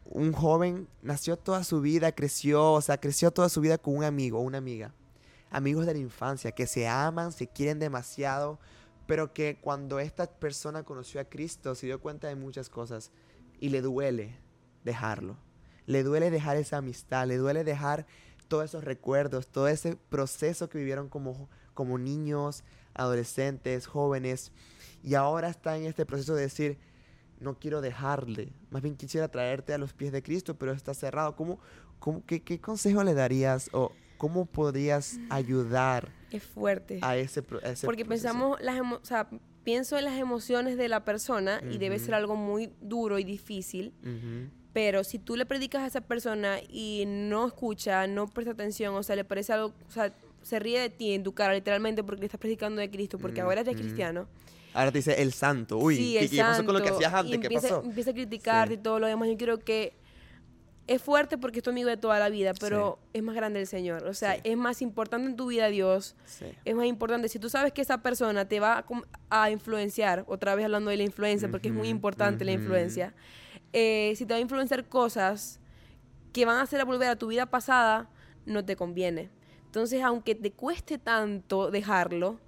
[0.05, 4.03] un joven nació toda su vida, creció, o sea, creció toda su vida con un
[4.03, 4.93] amigo o una amiga,
[5.49, 8.60] amigos de la infancia, que se aman, se quieren demasiado,
[9.06, 13.12] pero que cuando esta persona conoció a Cristo se dio cuenta de muchas cosas
[13.60, 14.38] y le duele
[14.84, 15.38] dejarlo.
[15.86, 18.06] Le duele dejar esa amistad, le duele dejar
[18.47, 24.51] todos esos recuerdos, todo ese proceso que vivieron como, como niños, adolescentes, jóvenes,
[25.03, 26.77] y ahora está en este proceso de decir,
[27.39, 31.36] no quiero dejarle, más bien quisiera traerte a los pies de Cristo, pero está cerrado.
[31.36, 31.60] ¿Cómo,
[31.99, 36.99] cómo, qué, qué consejo le darías o cómo podrías ayudar Es fuerte.
[37.01, 38.23] a ese, pro- a ese Porque proceso?
[38.32, 39.27] pensamos, las o sea,
[39.65, 43.93] pienso en las emociones de la persona y debe ser algo muy duro y difícil.
[44.71, 49.03] Pero si tú le predicas a esa persona y no escucha, no presta atención, o
[49.03, 52.21] sea, le parece algo, o sea, se ríe de ti en tu cara literalmente porque
[52.21, 53.84] le estás predicando de Cristo, porque ahora eres Ujú.
[53.84, 54.27] cristiano.
[54.73, 55.77] Ahora te dice el santo.
[55.77, 57.39] Uy, sí, ¿qué, el qué pasó con lo que santo, hacías y antes?
[57.39, 57.84] ¿Qué empieza, pasó?
[57.84, 58.79] Empieza a criticarte Sí.
[58.79, 59.29] y todo lo demás.
[59.29, 59.93] Yo creo que
[60.88, 63.67] es fuerte porque es tu amigo de toda la vida, pero es más grande el
[63.67, 64.03] Señor.
[64.06, 64.41] O sea, Sí.
[64.43, 66.15] es más importante en tu vida Dios.
[66.25, 66.45] Sí.
[66.65, 68.84] Es más importante, si tú sabes que esa persona te va
[69.29, 73.13] a, a influenciar, otra vez hablando de la influencia, porque es muy importante la influencia,
[73.71, 75.60] eh, si te va a influenciar cosas
[76.34, 78.10] que van a hacer a volver a tu vida pasada,
[78.45, 79.29] no te conviene.
[79.73, 82.39] Entonces, aunque te cueste tanto dejarlo,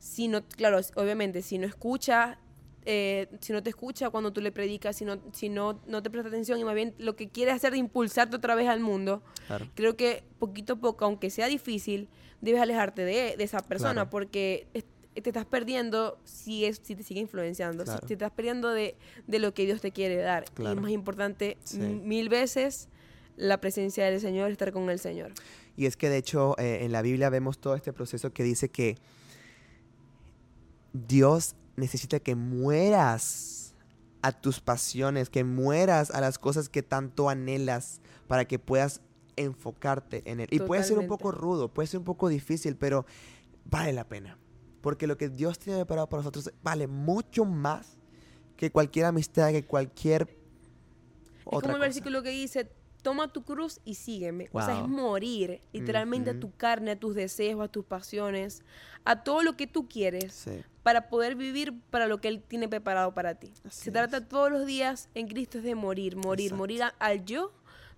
[0.00, 2.38] si no, claro, obviamente, si no escucha,
[2.86, 6.10] eh, si no te escucha cuando tú le predicas, si no, si no, no te
[6.10, 9.22] presta atención y más bien lo que quiere hacer es impulsarte otra vez al mundo,
[9.46, 9.68] Claro.
[9.76, 12.08] creo que poquito a poco, aunque sea difícil,
[12.40, 14.10] debes alejarte de, de esa persona Claro.
[14.10, 14.82] porque es-
[15.14, 18.96] te estás perdiendo si, es, si te sigue influenciando, si te estás perdiendo de,
[19.28, 20.46] de lo que Dios te quiere dar.
[20.58, 21.78] Y más importante, Sí.
[21.78, 22.88] mil veces,
[23.36, 25.32] la presencia del Señor, estar con el Señor.
[25.76, 28.68] Y es que de hecho eh, en la Biblia vemos todo este proceso que dice
[28.70, 28.98] que
[30.92, 33.74] Dios necesita que mueras
[34.20, 39.00] a tus pasiones, que mueras a las cosas que tanto anhelas para que puedas
[39.36, 40.48] enfocarte en Él.
[40.50, 41.24] Y puede ser un Totalmente.
[41.24, 43.06] poco rudo, puede ser un poco difícil, pero
[43.64, 44.38] vale la pena.
[44.82, 47.96] Porque lo que Dios tiene preparado para nosotros vale mucho más
[48.56, 51.78] que cualquier amistad, que cualquier Es otra como el cosa.
[51.78, 52.70] versículo que dice,
[53.02, 54.48] toma tu cruz y sígueme.
[54.52, 58.62] O sea, es morir literalmente a tu carne, a tus deseos, a tus pasiones,
[59.04, 60.32] a todo lo que tú quieres.
[60.32, 63.52] Sí, para poder vivir para lo que Él tiene preparado para ti.
[63.64, 66.58] Así Se trata todos los días en Cristo es de morir, morir, Exacto.
[66.58, 67.52] morir a- al yo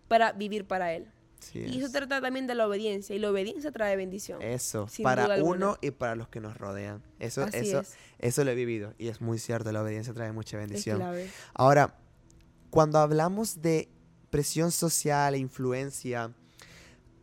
[0.08, 1.06] para vivir para Él.
[1.40, 1.92] sí Y eso es.
[1.92, 4.40] trata también de la obediencia, y la obediencia trae bendición.
[4.42, 7.02] Eso, para uno y para los que nos rodean.
[7.18, 7.94] Eso, Así eso, es.
[8.18, 11.02] eso lo he vivido y es muy cierto, la obediencia trae mucha bendición.
[11.54, 11.94] Ahora,
[12.70, 13.88] cuando hablamos de
[14.34, 16.34] presión social e influencia,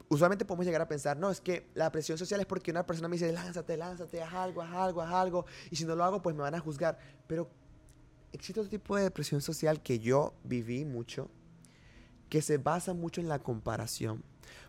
[0.07, 3.09] usualmente podemos llegar a pensar, no, es que la presión social es porque una persona
[3.09, 6.21] me dice, lánzate, lánzate, haz algo, haz algo, haz algo, y si no lo hago,
[6.21, 6.97] pues me van a juzgar.
[7.27, 7.49] Pero
[8.31, 11.29] existe otro tipo de presión social que yo viví mucho,
[12.29, 14.23] que se basa mucho en la comparación.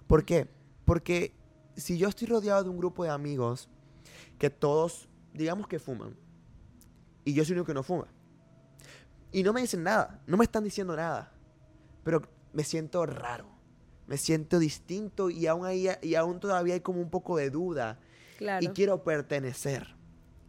[0.08, 0.48] ¿Por qué?
[0.84, 1.32] Porque
[1.76, 3.68] si yo estoy rodeado de un grupo de amigos
[4.40, 6.16] que todos, digamos que fuman,
[7.24, 8.08] y yo soy único que no fuma,
[9.30, 11.31] y no me dicen nada, no me están diciendo nada,
[12.02, 13.46] pero me siento raro,
[14.06, 17.98] me siento distinto y aún, ahí, y aún todavía hay como un poco de duda.
[18.38, 18.64] Claro.
[18.64, 19.94] Y quiero pertenecer.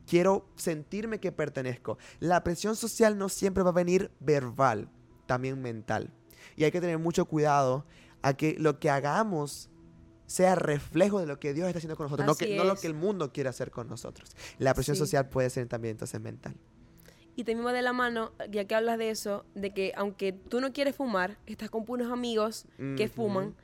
[0.06, 1.98] Quiero sentirme que pertenezco.
[2.20, 4.90] La presión social no siempre va a venir verbal,
[5.28, 6.14] también mental.
[6.58, 7.86] Y hay que tener mucho cuidado
[8.22, 9.70] a que lo que hagamos
[10.26, 12.76] sea reflejo de lo que Dios está haciendo con nosotros, no, Así que, no lo
[12.76, 14.36] que el mundo quiere hacer con nosotros.
[14.58, 15.02] La presión Sí.
[15.02, 16.56] social puede ser también entonces mental.
[17.36, 20.62] Y también va de la mano, ya que hablas de eso, de que aunque tú
[20.62, 22.66] no quieres fumar, estás con unos amigos
[22.96, 23.56] que fuman,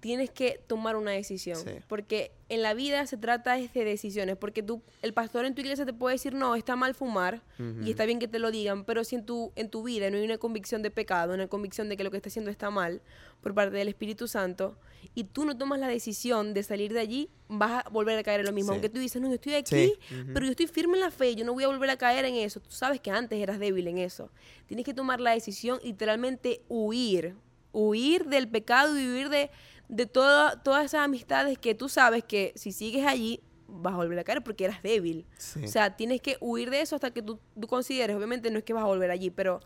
[0.00, 1.58] tienes que tomar una decisión.
[1.58, 1.70] Sí.
[1.88, 4.36] Porque en la vida se trata de decisiones.
[4.36, 7.42] Porque tú, el pastor en tu iglesia te puede decir, no, está mal fumar,
[7.82, 10.16] y está bien que te lo digan, pero si en tu, en tu vida no
[10.16, 13.02] hay una convicción de pecado, una convicción de que lo que estás haciendo está mal
[13.40, 14.78] por parte del Espíritu Santo,
[15.14, 18.40] y tú no tomas la decisión de salir de allí, vas a volver a caer
[18.40, 18.72] en lo mismo.
[18.72, 18.74] Sí.
[18.74, 19.94] Aunque tú dices, no, yo estoy aquí, Sí.
[20.32, 22.34] Pero yo estoy firme en la fe, yo no voy a volver a caer en
[22.34, 22.60] eso.
[22.60, 24.30] Tú sabes que antes eras débil en eso.
[24.66, 27.34] Tienes que tomar la decisión, literalmente huir,
[27.72, 29.50] huir del pecado y huir de,
[29.88, 34.18] de toda- todas esas amistades que tú sabes que si sigues allí vas a volver
[34.18, 35.26] a caer porque eras débil.
[35.38, 35.64] Sí.
[35.64, 38.64] O sea, tienes que huir de eso hasta que tú, tú consideres, obviamente no es
[38.64, 39.60] que vas a volver allí, pero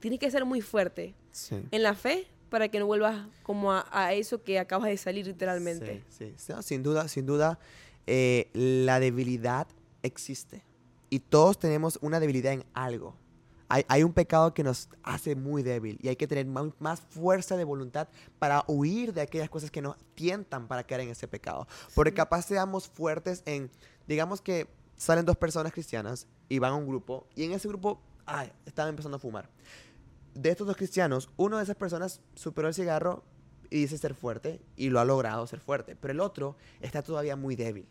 [0.00, 1.56] tienes que ser muy fuerte Sí.
[1.70, 5.26] en la fe para que no vuelvas como a, a eso que acabas de salir
[5.26, 6.02] literalmente.
[6.08, 6.52] Sí, sí.
[6.52, 7.58] No, sin duda, sin duda,
[8.06, 9.66] eh, la debilidad
[10.02, 10.62] existe.
[11.08, 13.14] Y todos tenemos una debilidad en algo.
[13.74, 17.56] Hay, hay un pecado que nos hace muy débil y hay que tener más fuerza
[17.56, 18.08] de voluntad
[18.38, 21.66] para huir de aquellas cosas que nos tientan para caer en ese pecado.
[21.94, 23.70] Porque capaz seamos fuertes en,
[24.06, 28.02] digamos que salen dos personas cristianas y van a un grupo y en ese grupo,
[28.26, 29.48] ay, están empezando a fumar
[30.34, 33.24] de estos dos cristianos, uno de esas personas superó el cigarro
[33.70, 37.36] y dice ser fuerte y lo ha logrado ser fuerte, pero el otro está todavía
[37.36, 37.86] muy débil.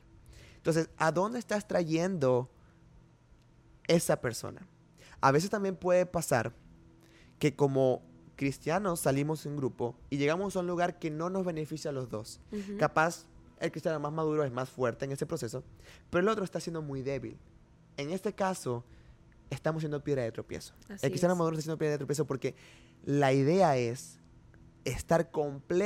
[0.58, 2.50] Entonces, ¿a dónde estás trayendo
[3.88, 4.68] esa persona?
[5.22, 6.54] A veces también puede pasar
[7.40, 8.02] que como
[8.36, 12.10] cristianos salimos en grupo y llegamos a un lugar que no nos beneficia a los
[12.10, 12.40] dos.
[12.80, 13.26] Capaz
[13.60, 15.64] el cristiano más maduro es más fuerte en ese proceso,
[16.10, 17.38] pero el otro está siendo muy débil.
[17.98, 18.84] En este caso,
[19.52, 20.74] estamos siendo piedra de tropiezo.
[20.90, 21.38] Así el cristiano es.
[21.38, 22.56] maduro está siendo piedra de tropiezo porque
[23.06, 24.20] la idea es
[24.86, 25.30] estar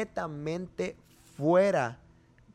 [0.05, 0.95] completamente
[1.35, 1.99] fuera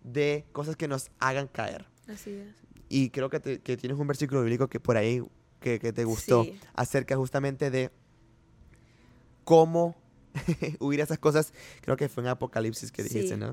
[0.02, 1.84] de cosas que nos hagan caer.
[2.08, 2.54] Así es.
[2.88, 5.22] Y creo que, te- que tienes un versículo bíblico que por ahí
[5.60, 6.58] que, que te gustó Sí.
[6.74, 7.90] acerca justamente de
[9.44, 9.94] cómo
[10.80, 11.52] huir a esas cosas.
[11.80, 13.40] Creo que fue en Apocalipsis que dijiste, Sí.
[13.40, 13.48] ¿no?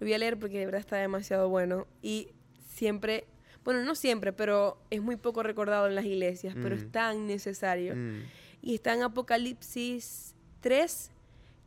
[0.00, 1.86] Lo voy a leer porque de verdad está demasiado bueno.
[2.02, 2.28] Y
[2.74, 3.24] siempre,
[3.64, 6.78] bueno, no siempre, pero es muy poco recordado en las iglesias, pero Mm.
[6.78, 7.94] es tan necesario.
[7.96, 8.20] Mm,
[8.64, 11.10] Y está en Apocalipsis 3,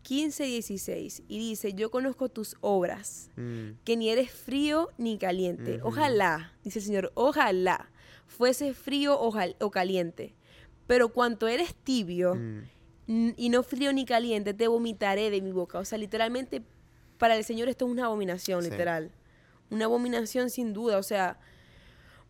[0.01, 1.23] 15 y 16.
[1.27, 5.79] Y dice, yo conozco tus obras, mm, que ni eres frío ni caliente.
[5.84, 7.89] Ojalá, dice el Señor, ojalá
[8.27, 10.35] fuese frío o, o caliente.
[10.88, 13.33] Pero cuanto eres tibio mm.
[13.38, 15.79] y no frío ni caliente, te vomitaré de mi boca.
[15.79, 16.61] O sea, literalmente,
[17.17, 18.69] para el Señor esto es una abominación, Sí.
[18.69, 19.11] literal.
[19.71, 20.97] Una abominación sin duda.
[20.97, 21.39] O sea,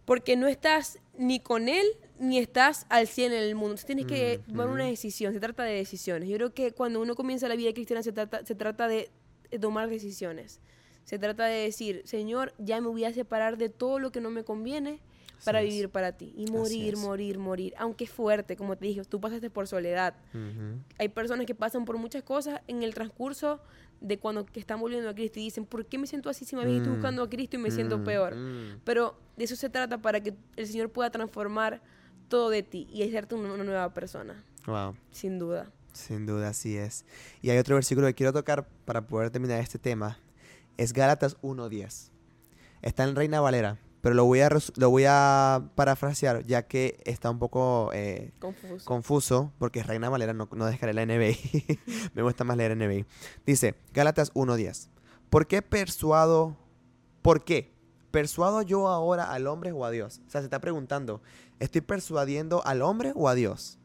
[0.05, 1.86] porque no estás ni con Él
[2.17, 3.71] ni estás al 100 en el mundo.
[3.71, 5.34] Entonces tienes que tomar una decisión.
[5.34, 6.29] Se trata de decisiones.
[6.29, 9.10] Yo creo que cuando uno comienza la vida cristiana se trata, se trata de
[9.60, 10.62] tomar decisiones.
[11.03, 14.29] Se trata de decir, Señor, ya me voy a separar de todo lo que no
[14.29, 15.01] me conviene
[15.43, 16.34] para vivir para ti.
[16.38, 17.74] Y morir, morir, morir.
[17.78, 20.80] Aunque es fuerte, como te dije, tú pasaste por soledad Ujú.
[20.98, 23.60] hay personas que pasan por muchas cosas en el transcurso
[24.02, 26.56] de cuando que están volviendo a Cristo y dicen, ¿por qué me siento así si
[26.56, 26.89] me Mm.
[26.93, 28.36] buscando a Cristo y me siento Mm, peor?
[28.36, 28.82] mm.
[28.84, 31.82] Pero de eso se trata para que el Señor pueda transformar
[32.28, 34.95] todo de ti y hacerte una, una nueva persona, Wow.
[35.12, 35.71] sin duda.
[35.93, 37.06] Sin duda, así es.
[37.41, 40.17] Y hay otro versículo que quiero tocar para poder terminar este tema.
[40.78, 42.12] Es Gálatas 1.10.
[42.82, 47.32] Está en Reina Valera, pero lo voy a, lo voy a parafrasear ya que está
[47.32, 48.86] un poco eh, Confuso.
[48.86, 51.80] confuso, porque Reina Valera, no, no dejaré la NBI.
[52.13, 53.08] Me gusta más leer NBI.
[53.48, 54.89] Dice, Gálatas 1.10.
[55.32, 56.56] ¿Por qué persuado?
[57.24, 57.74] ¿Por qué?
[58.12, 60.22] ¿Persuado yo ahora al hombre o a Dios?
[60.28, 61.24] O sea, se está preguntando,
[61.60, 63.80] ¿estoy persuadiendo al hombre o a Dios?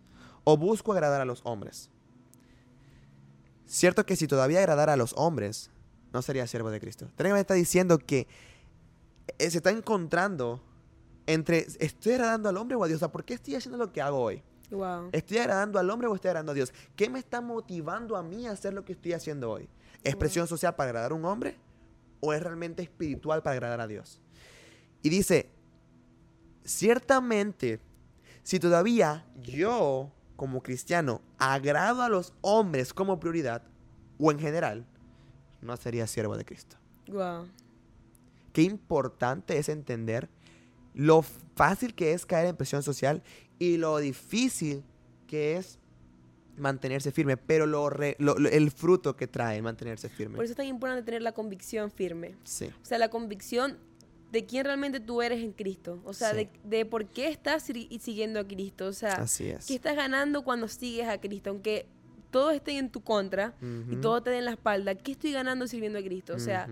[0.44, 1.88] ¿O busco agradar a los hombres?
[3.64, 5.70] Cierto que si todavía agradara a los hombres,
[6.12, 7.06] no sería siervo de Cristo.
[7.16, 8.26] Técnicamente está diciendo que
[9.38, 10.62] se está encontrando
[11.26, 12.96] entre, ¿estoy agradando al hombre o a Dios?
[12.98, 14.42] O sea, ¿por qué estoy haciendo lo que hago hoy?
[14.70, 15.10] Wow.
[15.12, 16.72] ¿Estoy agradando al hombre o estoy agradando a Dios?
[16.96, 19.68] ¿Qué me está motivando a mí a hacer lo que estoy haciendo hoy?
[20.04, 20.18] ¿Es Wow.
[20.20, 21.58] presión social para agradar a un hombre
[22.20, 24.20] o es realmente espiritual para agradar a Dios?
[25.02, 25.50] Y dice,
[26.64, 27.80] ciertamente,
[28.42, 33.62] si todavía yo como cristiano agrado a los hombres como prioridad,
[34.18, 34.86] o en general,
[35.60, 36.76] no sería siervo de Cristo.
[37.08, 37.48] Wow.
[38.52, 40.28] Qué importante es entender
[40.94, 41.22] lo
[41.54, 43.22] fácil que es caer en presión social
[43.58, 44.82] y lo difícil
[45.26, 45.78] que es
[46.56, 50.36] mantenerse firme, pero lo, re- lo- lo- el fruto que trae mantenerse firme.
[50.36, 52.34] Por eso es tan importante tener la convicción firme.
[52.44, 53.78] sí, O sea, la convicción
[54.32, 56.00] de quién realmente tú eres en Cristo.
[56.04, 56.36] O sea, Sí.
[56.36, 58.86] de, de por qué estás si- siguiendo a Cristo.
[58.86, 59.66] O sea, así es.
[59.66, 61.50] ¿qué estás ganando cuando sigues a Cristo?
[61.50, 61.86] Aunque
[62.30, 63.54] todo esté en tu contra
[63.90, 66.34] y todo te dé en la espalda, ¿qué estoy ganando sirviendo a Cristo?
[66.34, 66.68] O sea,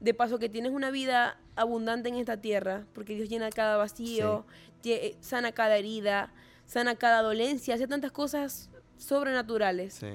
[0.00, 4.46] de paso que tienes una vida abundante en esta tierra, porque Dios llena cada vacío,
[4.84, 6.32] eh, sana cada herida,
[6.66, 9.94] sana cada dolencia, hace tantas cosas sobrenaturales.
[9.94, 10.08] sí,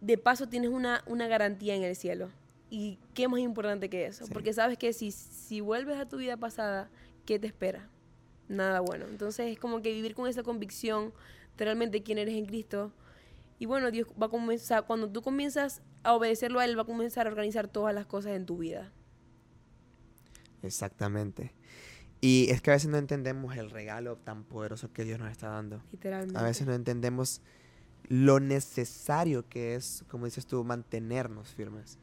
[0.00, 2.30] De paso tienes una, una garantía en el cielo.
[2.68, 4.26] ¿Y qué más importante que eso?
[4.26, 4.32] Sí.
[4.32, 6.90] Porque sabes que si, si vuelves a tu vida pasada,
[7.24, 7.88] ¿qué te espera?
[8.48, 9.06] Nada bueno.
[9.08, 11.12] Entonces es como que vivir con esa convicción
[11.56, 12.92] de realmente quién eres en Cristo.
[13.58, 16.86] Y bueno, Dios va a comenzar, cuando tú comienzas a obedecerlo a Él, va a
[16.86, 18.92] comenzar a organizar todas las cosas en tu vida.
[20.62, 21.54] exactamente.
[22.20, 25.48] Y es que a veces no entendemos el regalo tan poderoso que Dios nos está
[25.48, 25.82] dando.
[25.92, 26.38] Literalmente.
[26.38, 27.42] A veces no entendemos
[28.08, 31.98] lo necesario que es, como dices tú, mantenernos firmes,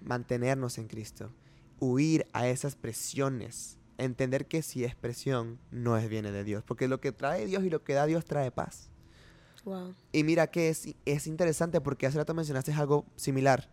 [0.00, 1.30] mantenernos en Cristo,
[1.78, 6.88] huir a esas presiones, entender que si es presión, no es viene de Dios, porque
[6.88, 8.90] lo que trae Dios y lo que da Dios trae paz.
[9.68, 9.94] Wow.
[10.12, 13.68] Y mira que es, es interesante porque hace rato mencionaste algo similar.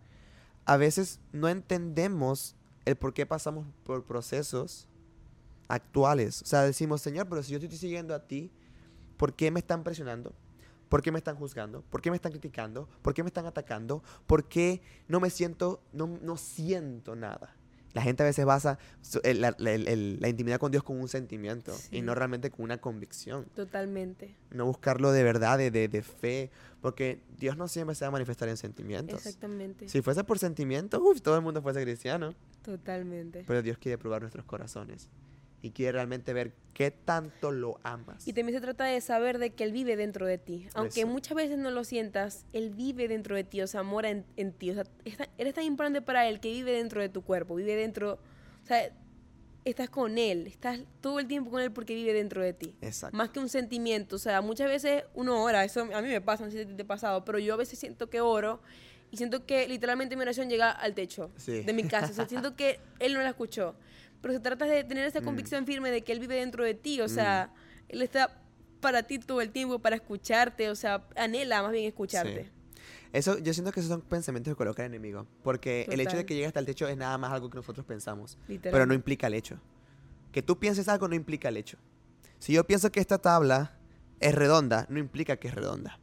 [0.65, 4.89] A veces no entendemos el por qué pasamos por procesos
[5.69, 6.41] actuales.
[6.41, 8.51] O sea, decimos, Señor, pero si yo te estoy siguiendo a ti,
[9.15, 10.33] ¿por qué me están presionando?
[10.89, 11.81] ¿Por qué me están juzgando?
[11.89, 12.89] ¿Por qué me están criticando?
[13.01, 14.03] ¿Por qué me están atacando?
[14.27, 17.55] ¿Por qué no me siento, no, no siento nada?
[17.95, 20.99] La gente a veces basa su- el- la, el- el- la intimidad con Dios con
[20.99, 22.01] un sentimiento y Sí.
[22.03, 24.35] no realmente con una convicción Totalmente.
[24.51, 28.11] no buscarlo de verdad, de, de, de fe, porque Dios no siempre se va a
[28.11, 29.25] manifestar en sentimientos.
[29.25, 29.89] Exactamente.
[29.89, 33.43] Si fuese por sentimientos, uf, todo el mundo fuese cristiano, Totalmente.
[33.47, 35.07] pero Dios quiere probar nuestros corazones
[35.65, 38.27] y quiere realmente ver qué tanto lo amas.
[38.27, 40.67] Y también se trata de saber de que Él vive dentro de ti.
[40.75, 41.07] Aunque Eso.
[41.09, 44.51] muchas veces no lo sientas, Él vive dentro de ti, o sea, mora en, en
[44.53, 44.69] ti.
[44.69, 47.75] O sea, está- eres tan importante para Él que vive dentro de tu cuerpo, vive
[47.75, 48.19] dentro,
[48.63, 48.91] o sea,
[49.63, 52.75] estás con Él, estás todo el tiempo con Él porque vive dentro de ti.
[52.81, 53.17] Exacto.
[53.17, 56.45] Más que un sentimiento, o sea, muchas veces uno ora, eso a mí me pasa,
[56.45, 58.61] no sé si te ha pasado, pero yo a veces siento que oro
[59.09, 61.61] y siento que literalmente mi oración llega al techo Sí.
[61.63, 63.75] de mi casa, o sea, siento que Él no la escuchó.
[64.25, 65.23] Pero se trata de tener esa Mm.
[65.23, 67.53] convicción firme de que Él vive dentro de ti, o sea,
[67.89, 68.41] Él está
[68.79, 72.45] para ti todo el tiempo, para escucharte, o sea, anhela más bien escucharte.
[72.45, 72.49] Sí.
[73.13, 76.25] Eso, yo siento que esos son pensamientos que coloca el enemigo, porque el hecho de
[76.25, 78.71] que llegue hasta el techo es nada más algo que nosotros pensamos, Literal.
[78.73, 79.59] pero no implica el hecho.
[80.31, 81.77] Que tú pienses algo no implica el hecho.
[82.39, 83.77] Si yo pienso que esta tabla
[84.19, 85.99] es redonda, no implica que es redonda.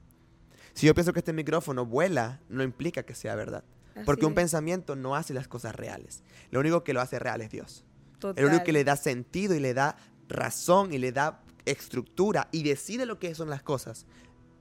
[0.74, 3.64] Si yo pienso que este micrófono vuela, no implica que sea verdad.
[4.06, 4.36] Porque un es.
[4.36, 6.22] pensamiento no hace las cosas reales.
[6.52, 7.84] Lo único que lo hace real es Dios.
[8.22, 8.44] Total.
[8.44, 9.96] El único que le da sentido y le da
[10.28, 14.06] razón y le da estructura y decide lo que son las cosas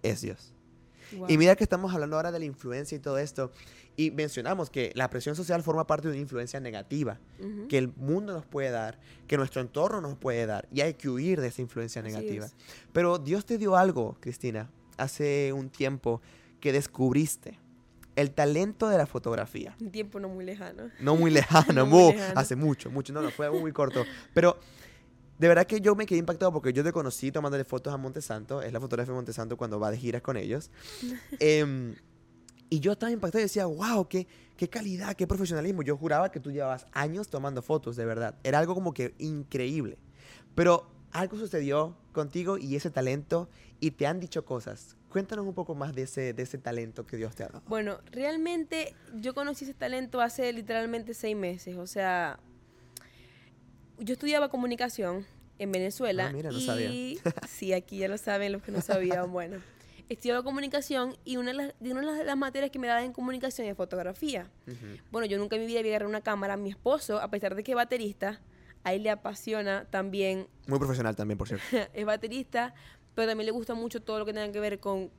[0.01, 0.53] es Dios.
[1.15, 1.27] Wow.
[1.29, 3.51] Y mira que estamos hablando ahora de la influencia y todo esto.
[3.97, 7.19] Y mencionamos que la presión social forma parte de una influencia negativa
[7.69, 8.97] que el mundo nos puede dar,
[9.27, 10.67] que nuestro entorno nos puede dar.
[10.73, 12.45] Y hay que huir de esa influencia negativa.
[12.45, 12.55] es.
[12.93, 16.21] Pero Dios te dio algo, Cristina, hace un tiempo
[16.59, 17.59] que descubriste.
[18.15, 19.75] El talento de la fotografía.
[19.79, 20.89] Un tiempo no muy lejano.
[20.99, 22.39] No muy lejano, No muy mu- lejano.
[22.39, 23.13] hace mucho, mucho.
[23.13, 24.03] No, no, fue muy corto.
[24.33, 24.57] Pero
[25.39, 28.61] de verdad que yo me quedé impactado porque yo te conocí tomándole fotos a Montesanto.
[28.61, 30.69] Es la fotografía de Montesanto cuando va de giras con ellos.
[31.39, 31.95] Em,
[32.69, 35.81] y yo estaba impactado y decía, wow, qué, qué calidad, qué profesionalismo.
[35.81, 38.35] Yo juraba que tú llevabas años tomando fotos, de verdad.
[38.43, 39.97] Era algo como que increíble.
[40.55, 43.49] Pero algo sucedió contigo y ese talento
[43.81, 44.95] y te han dicho cosas.
[45.11, 47.61] Cuéntanos un poco más de ese, de ese talento que Dios te ha dado.
[47.67, 51.75] Bueno, realmente yo conocí ese talento hace literalmente seis meses.
[51.75, 52.39] O sea,
[53.99, 55.25] yo estudiaba comunicación
[55.59, 56.27] en Venezuela.
[56.29, 57.33] Ah, mira, no y sabía.
[57.47, 59.31] sí, aquí ya lo saben los que no sabían.
[59.31, 59.57] Bueno,
[60.07, 63.13] estudiaba comunicación y una de las, de una de las materias que me daban en
[63.13, 64.49] comunicación es fotografía.
[64.65, 64.97] Ujú.
[65.11, 66.55] Bueno, yo nunca en mi vida había agarrado una cámara.
[66.55, 68.39] Mi esposo, a pesar de que es baterista,
[68.83, 71.65] a él le apasiona también Muy profesional también, por cierto.
[71.93, 72.73] es baterista,
[73.21, 75.11] pero también le gusta mucho todo lo que tenga que ver con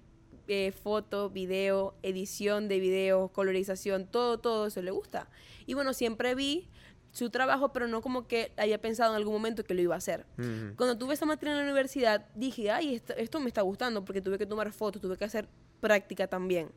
[0.49, 5.29] eh, foto, video, edición de video, colorización, todo, todo eso le gusta.
[5.67, 6.69] Y bueno, siempre vi
[7.13, 9.99] su trabajo, pero no como que había pensado en algún momento que lo iba a
[9.99, 10.27] hacer.
[10.37, 10.75] Ujú.
[10.77, 14.21] Cuando tuve esa materia en la universidad, dije, ay, esto, esto me está gustando porque
[14.21, 15.49] tuve que tomar fotos, tuve que hacer
[15.81, 16.71] práctica también.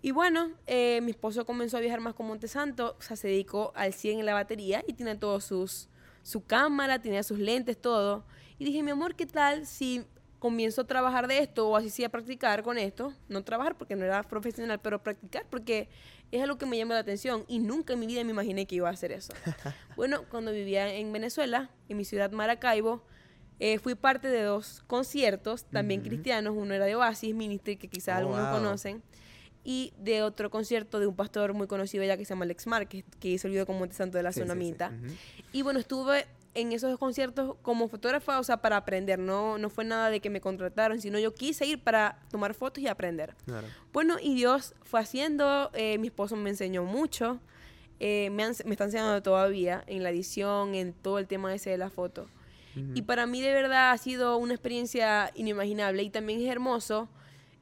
[0.00, 3.72] Y bueno, eh, mi esposo comenzó a viajar más con Montesanto, o sea, se dedicó
[3.74, 5.88] al 100 en la batería y tiene todos sus,
[6.22, 8.24] su cámara, tenía sus lentes, todo.
[8.60, 10.06] Y dije, mi amor, ¿qué tal si
[10.38, 13.12] comienzo a trabajar de esto o así sí a practicar con esto?
[13.28, 15.88] No trabajar porque no era profesional, pero practicar porque
[16.30, 18.76] es algo que me llama la atención y nunca en mi vida me imaginé que
[18.76, 19.32] iba a hacer eso.
[19.96, 23.02] bueno, cuando vivía en Venezuela, en mi ciudad Maracaibo,
[23.58, 26.54] eh, fui parte de dos conciertos, también cristianos.
[26.56, 28.58] Uno era de Oasis Ministry, que quizás Oh, algunos wow.
[28.58, 29.02] conocen,
[29.64, 33.04] y de otro concierto de un pastor muy conocido allá que se llama Alex Márquez,
[33.18, 34.44] que hizo el video con Montesanto de la Sí, sí, sí.
[34.46, 34.90] Tsunamita.
[34.90, 35.14] Ujú.
[35.52, 39.18] Y bueno, estuve en esos dos conciertos como fotógrafa, o sea, para aprender.
[39.18, 42.82] No, no fue nada de que me contrataron, sino yo quise ir para tomar fotos
[42.82, 43.34] y aprender.
[43.44, 43.66] Claro.
[43.92, 47.38] Bueno, y Dios fue haciendo, eh, mi esposo me enseñó mucho,
[48.00, 51.70] eh, me, han- me está enseñando todavía en la edición, en todo el tema ese
[51.70, 52.26] de la foto.
[52.94, 57.08] Y para mí de verdad ha sido una experiencia inimaginable y también es hermoso.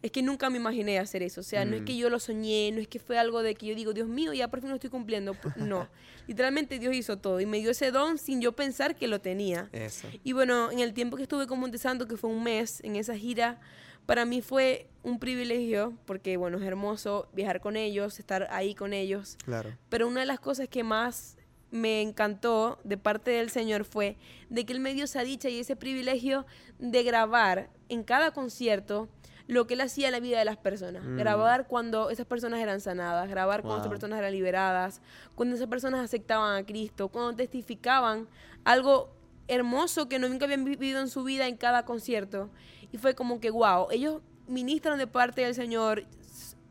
[0.04, 1.40] Es que nunca me imaginé hacer eso.
[1.40, 1.84] O sea, no es Mm.
[1.86, 4.34] que yo lo soñé, no es que fue algo de que yo digo, Dios mío,
[4.34, 5.34] ya por fin lo estoy cumpliendo.
[5.56, 5.88] No.
[6.26, 9.70] Literalmente Dios hizo todo y me dio ese don sin yo pensar que lo tenía.
[9.72, 10.06] Eso.
[10.22, 13.16] Y bueno, en el tiempo que estuve con Montesanto, que fue un mes en esa
[13.16, 13.60] gira,
[14.04, 18.92] para mí fue un privilegio, porque bueno, es hermoso viajar con ellos, estar ahí con
[18.92, 19.38] ellos.
[19.46, 19.74] Claro.
[19.88, 21.38] Pero una de las cosas que más
[21.70, 24.16] me encantó de parte del Señor fue
[24.50, 26.44] de que Él me dio esa dicha y ese privilegio
[26.78, 29.08] de grabar en cada concierto
[29.46, 31.04] lo que Él hacía en la vida de las personas.
[31.04, 31.16] Mm.
[31.16, 35.00] Grabar cuando esas personas eran sanadas, grabar cuando esas personas eran liberadas,
[35.34, 38.26] cuando esas personas aceptaban a Cristo, cuando testificaban
[38.64, 39.10] algo
[39.48, 42.48] hermoso que no nunca habían vivido en su vida en cada concierto.
[42.92, 46.04] Y fue como que, wow, ellos ministran de parte del Señor,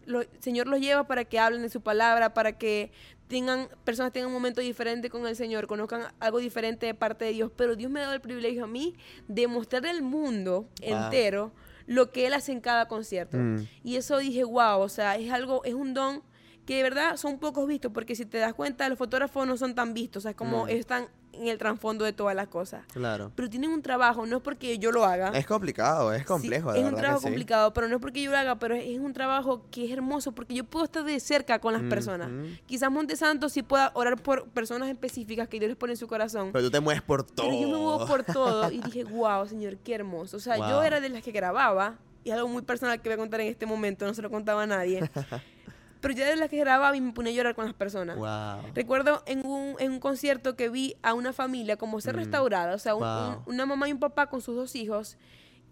[0.07, 2.91] el Señor los lleva para que hablen de su palabra, para que
[3.27, 7.31] tengan personas tengan un momento diferente con el Señor, conozcan algo diferente de parte de
[7.31, 8.95] Dios, pero Dios me ha dado el privilegio a mí
[9.27, 11.03] de mostrarle al mundo Wow.
[11.05, 11.51] entero
[11.85, 13.37] lo que él hace en cada concierto.
[13.37, 13.67] Mm.
[13.83, 16.21] Y eso dije, wow, o sea, es algo es un don
[16.65, 19.75] que de verdad son pocos vistos, porque si te das cuenta, los fotógrafos no son
[19.75, 20.69] tan vistos, o sea, es como Mm.
[20.69, 22.85] están en el trasfondo de todas las cosas.
[22.93, 23.31] Claro.
[23.35, 25.29] Pero tienen un trabajo, no es porque yo lo haga.
[25.29, 27.25] Es complicado, es Sí, complejo, de es un trabajo sí.
[27.25, 30.31] complicado, pero no es porque yo lo haga, pero es un trabajo que es hermoso
[30.31, 32.29] porque yo puedo estar de cerca con las personas.
[32.29, 32.55] Ujú.
[32.65, 36.51] Quizás Montesanto sí pueda orar por personas específicas que Dios les pone en su corazón.
[36.53, 37.47] Pero tú te mueves por todo.
[37.49, 40.37] Pero yo me muevo por todo y dije, wow, señor, qué hermoso.
[40.37, 40.81] O sea, yo Wow.
[40.83, 43.65] era de las que grababa, y algo muy personal que voy a contar en este
[43.65, 45.09] momento, no se lo contaba a nadie.
[46.03, 48.17] pero yo de las que grababa y me ponía a llorar con las personas.
[48.17, 48.71] Wow.
[48.75, 52.77] Recuerdo en un, en un concierto que vi a una familia como ser restaurada, o
[52.77, 53.43] sea, un- un- Wow.
[53.47, 55.17] una mamá y un papá con sus dos hijos.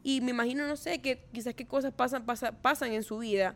[0.03, 3.55] Y me imagino, no sé, que quizás qué cosas pasan, pasa- pasan en su vida.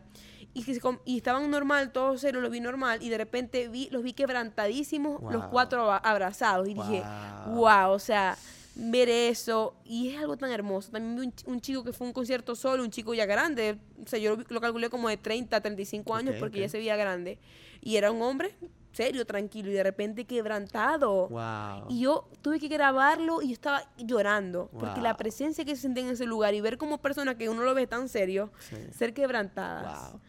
[0.54, 3.02] Y, que se y estaban normal, todos cero, lo vi normal.
[3.02, 5.50] Y de repente vi, los vi quebrantadísimos, los Wow.
[5.50, 6.68] cuatro aba- abrazados.
[6.68, 7.02] Y dije,
[7.48, 8.36] wow, o sea,
[8.78, 9.74] ver eso.
[9.84, 10.90] Y es algo tan hermoso.
[10.92, 13.78] También vi un, un chico que fue a un concierto solo, un chico ya grande.
[14.04, 16.62] O sea, yo lo, lo calculé como de 30, 35 años Ok, porque ok.
[16.62, 17.38] ya se veía grande.
[17.80, 18.54] Y era un hombre
[18.92, 19.70] serio, tranquilo.
[19.70, 21.28] Y de repente quebrantado.
[21.28, 21.86] Wow.
[21.90, 24.70] Y yo tuve que grabarlo y yo estaba llorando.
[24.78, 25.18] Porque la Wow.
[25.18, 27.86] presencia que se sentía en ese lugar y ver como persona que uno lo ve
[27.86, 28.76] tan serio, Sí.
[28.96, 30.12] ser quebrantadas.
[30.12, 30.20] Wow.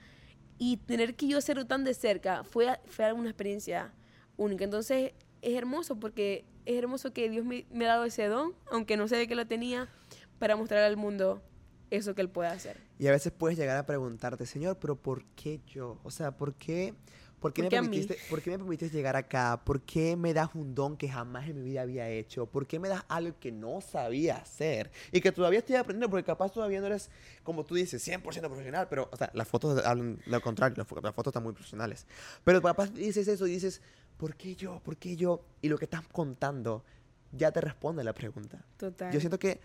[0.60, 3.94] Y tener que yo hacerlo tan de cerca fue, fue una experiencia
[4.38, 4.64] única.
[4.64, 8.98] Entonces es hermoso porque es hermoso que Dios me, me ha dado ese don, aunque
[8.98, 9.88] no sé de qué lo tenía,
[10.38, 11.42] para mostrar al mundo
[11.90, 12.78] eso que Él puede hacer.
[13.00, 15.98] Y a veces puedes llegar a preguntarte, Señor, pero ¿por qué yo?
[16.04, 16.94] O sea, ¿por qué,
[17.40, 19.62] por qué, ¿Por me, permitiste, ¿por qué me permitiste llegar acá?
[19.64, 22.48] ¿Por qué me das un don que jamás en mi vida había hecho?
[22.48, 24.92] ¿Por qué me das algo que no sabía hacer?
[25.14, 27.10] Y que todavía estoy aprendiendo, porque capaz todavía no eres,
[27.44, 31.32] como tú dices, 100% profesional, pero, o sea, las fotos hablan lo contrario, las fotos
[31.32, 32.06] están muy profesionales.
[32.44, 33.82] Pero capaz dices eso y dices,
[34.18, 34.80] ¿por qué yo?
[34.84, 35.42] ¿Por qué yo?
[35.62, 36.84] Y lo que estás contando
[37.32, 38.64] ya te responde la pregunta.
[38.78, 39.12] Total.
[39.14, 39.60] Yo siento que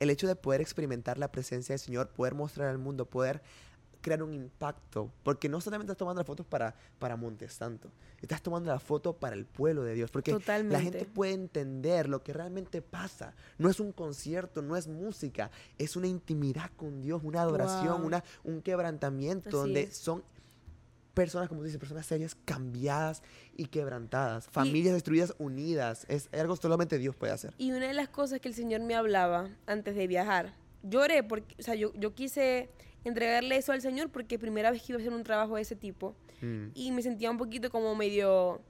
[0.00, 3.42] el hecho de poder experimentar la presencia del Señor, poder mostrar al mundo, poder
[4.00, 7.90] crear un impacto, porque no solamente estás tomando las fotos para, para Montesanto,
[8.22, 10.82] estás tomando la foto para el pueblo de Dios, porque la Totalmente.
[10.84, 13.34] gente puede entender lo que realmente pasa.
[13.58, 18.06] No es un concierto, no es música, es una intimidad con Dios, una adoración, Wow.
[18.06, 19.96] una, un quebrantamiento, Así donde es.
[19.96, 20.22] son
[21.18, 23.22] personas, como tú dices, personas serias, cambiadas
[23.56, 26.06] y quebrantadas, familias destruidas, unidas.
[26.08, 27.52] Es algo que solamente Dios puede hacer.
[27.58, 31.56] Y una de las cosas que el Señor me hablaba antes de viajar, lloré porque,
[31.58, 32.70] o sea, yo, yo quise
[33.04, 35.74] entregarle eso al Señor porque primera vez que iba a hacer un trabajo de ese
[35.76, 36.68] tipo Mm.
[36.74, 38.60] y me sentía un poquito como medio,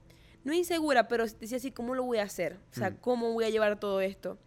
[0.43, 2.57] no insegura, pero decía así, ¿cómo lo voy a hacer?
[2.71, 2.95] O sea, Mm.
[3.01, 4.39] ¿cómo voy a llevar todo esto?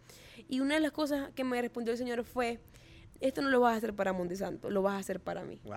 [0.49, 2.59] Y una de las cosas que me respondió el Señor fue,
[3.27, 5.59] esto no lo vas a hacer para Montesanto, lo vas a hacer para mí.
[5.63, 5.75] Wow.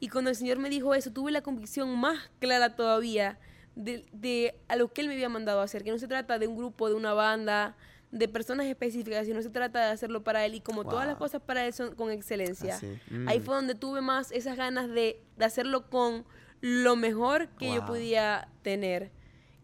[0.00, 3.38] Y cuando el Señor me dijo eso, tuve la convicción más clara todavía
[3.76, 6.38] de, de a lo que Él me había mandado a hacer, que no se trata
[6.38, 7.76] de un grupo, de una banda,
[8.10, 10.54] de personas específicas, sino se trata de hacerlo para Él.
[10.54, 12.98] Y como todas las cosas para Él son con excelencia, Así.
[13.26, 13.42] ahí Mm.
[13.42, 16.24] fue donde tuve más esas ganas de, de hacerlo con
[16.60, 19.10] lo mejor que yo podía tener.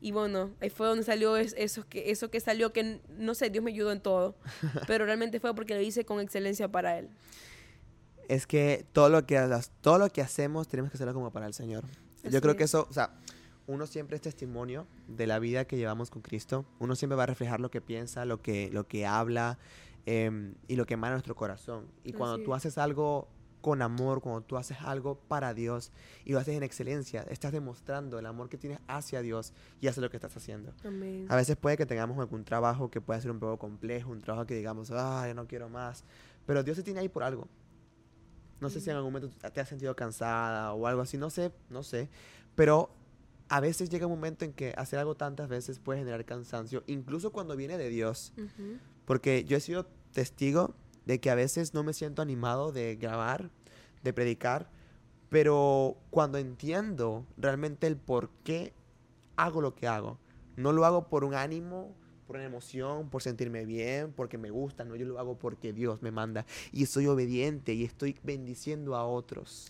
[0.05, 3.49] Y bueno, ahí fue donde salió es- eso, que, eso que salió, que no sé,
[3.49, 4.37] Dios me ayudó en todo.
[4.87, 7.09] pero realmente fue porque lo hice con excelencia para Él.
[8.29, 9.41] Es que todo lo que,
[9.81, 11.85] todo lo que hacemos tenemos que hacerlo como para el Señor.
[12.23, 12.71] Yo Así creo que es.
[12.71, 13.15] eso, o sea,
[13.67, 16.67] uno siempre es testimonio de la vida que llevamos con Cristo.
[16.81, 19.59] Uno siempre va a reflejar lo que piensa, lo que, lo que habla
[20.05, 21.87] em, y lo que emana nuestro corazón.
[22.05, 22.57] Y cuando Así tú es.
[22.59, 23.27] haces algo
[23.65, 25.91] con amor, cuando tú haces algo para Dios
[26.27, 30.03] y lo haces en excelencia, estás demostrando el amor que tienes hacia Dios y hacia
[30.03, 30.75] lo que estás haciendo.
[30.85, 31.25] Amén.
[31.31, 34.47] A veces puede que tengamos algún trabajo que pueda ser un poco complejo, un trabajo
[34.47, 36.05] que digamos, ah, yo no quiero más.
[36.45, 37.49] Pero Dios te tiene ahí por algo.
[38.61, 41.51] No sé si en algún momento te has sentido cansada o algo así, no sé,
[41.71, 42.11] no sé.
[42.55, 42.91] Pero
[43.49, 47.33] a veces llega un momento en que hacer algo tantas veces puede generar cansancio, incluso
[47.33, 48.35] cuando viene de Dios.
[49.07, 50.75] Porque yo he sido testigo
[51.07, 53.51] de que a veces no me siento animado de grabar,
[54.03, 54.71] de predicar,
[55.29, 58.73] pero cuando entiendo realmente el por qué
[59.37, 60.19] hago lo que hago,
[60.57, 61.95] no lo hago por un ánimo,
[62.27, 66.03] por una emoción, por sentirme bien, porque me gusta, no, yo lo hago porque Dios
[66.03, 69.69] me manda y soy obediente y estoy bendiciendo a otros,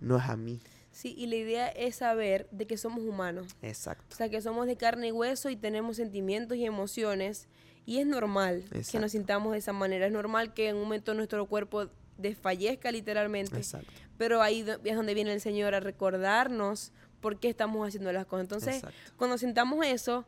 [0.00, 0.60] no es a mí.
[0.92, 3.54] Sí, y la idea es saber de que somos humanos.
[3.62, 4.16] O Exacto.
[4.16, 7.48] sea, que somos de carne y hueso y tenemos sentimientos y emociones.
[7.90, 10.06] Y es normal que nos sintamos de esa manera.
[10.06, 11.88] Es normal que en un momento nuestro cuerpo
[12.18, 13.56] desfallezca literalmente.
[13.56, 13.90] Exacto.
[14.16, 18.42] Pero ahí es donde viene el Señor a recordarnos por qué estamos haciendo las cosas.
[18.42, 18.96] Entonces, Exacto.
[19.16, 20.24] cuando sintamos eso,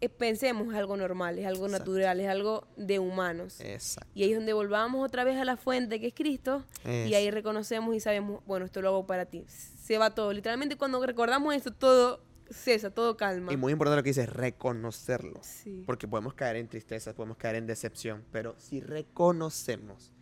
[0.00, 1.90] eh, pensemos es algo normal, es algo Exacto.
[1.90, 3.60] natural, es algo de humanos.
[3.60, 4.10] Exacto.
[4.14, 7.30] Y ahí es donde volvamos otra vez a la fuente que es Cristo y ahí
[7.30, 9.44] reconocemos y sabemos, bueno, esto lo hago para ti.
[9.46, 10.32] Se va todo.
[10.32, 13.52] Literalmente cuando recordamos esto, todo cesa, todo calma.
[13.52, 15.40] Y muy importante lo que dice, reconocerlo.
[15.42, 15.82] Sí.
[15.86, 20.12] Porque podemos caer en tristeza, podemos caer en decepción, pero si reconocemos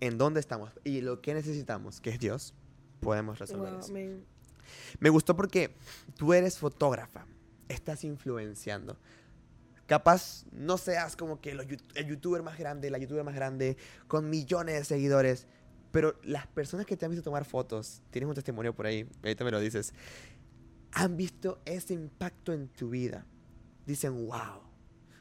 [0.00, 2.54] en dónde estamos y lo que necesitamos, que es Dios,
[3.00, 3.90] podemos resolver Wow, eso.
[3.90, 4.24] amén.
[5.00, 5.74] Me gustó porque
[6.16, 7.26] tú eres fotógrafa,
[7.68, 8.96] estás influenciando.
[9.86, 13.76] Capaz no seas como que lo yu- el youtuber más grande, la youtuber más grande,
[14.06, 15.46] con millones de seguidores,
[15.90, 19.44] pero las personas que te han visto tomar fotos, tienes un testimonio por ahí, ahorita
[19.44, 19.92] me lo dices,
[20.92, 23.26] han visto ese impacto en tu vida.
[23.86, 24.60] Dicen, wow.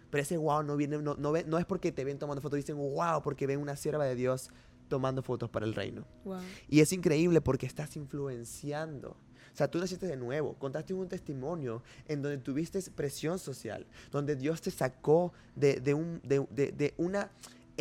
[0.10, 2.78] Pero ese wow no, viene, no, no, no es porque te ven tomando fotos, dicen,
[2.78, 4.50] wow, porque ven una sierva de Dios
[4.90, 6.06] tomando fotos para el reino.
[6.26, 6.40] Wow.
[6.68, 9.12] Y es increíble porque estás influenciando.
[9.54, 14.36] O sea, tú naciste de nuevo, contaste un testimonio en donde tuviste presión social, donde
[14.36, 17.32] Dios te sacó de, de un- de- de una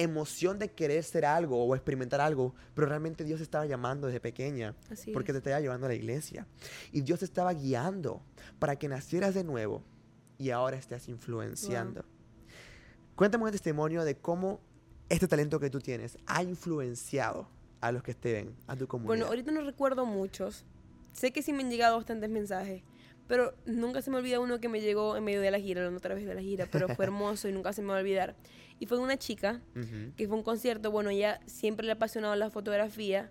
[0.03, 4.75] emoción de querer ser algo o experimentar algo, pero realmente Dios estaba llamando desde pequeña
[4.91, 5.35] Así porque es.
[5.35, 6.47] te estaba llevando a la iglesia.
[6.93, 8.23] Y Dios te estaba guiando
[8.59, 9.83] para que nacieras de nuevo
[10.39, 12.05] y ahora estés influenciando.
[13.15, 14.61] Cuéntame un testimonio de cómo
[15.11, 17.49] este talento que tú tienes ha influenciado
[17.81, 19.09] a los que te ven, a tu comunidad.
[19.09, 20.65] Bueno, ahorita no recuerdo muchos.
[21.13, 22.83] Sé que sí me han llegado bastantes mensajes,
[23.31, 25.99] pero nunca se me olvida uno que me llegó en medio de la gira, hablando
[25.99, 28.35] otra vez de la gira, pero fue hermoso y nunca se me va a olvidar.
[28.81, 29.61] Y fue una chica
[30.17, 33.31] que fue un concierto, bueno, ella siempre le ha apasionado la fotografía,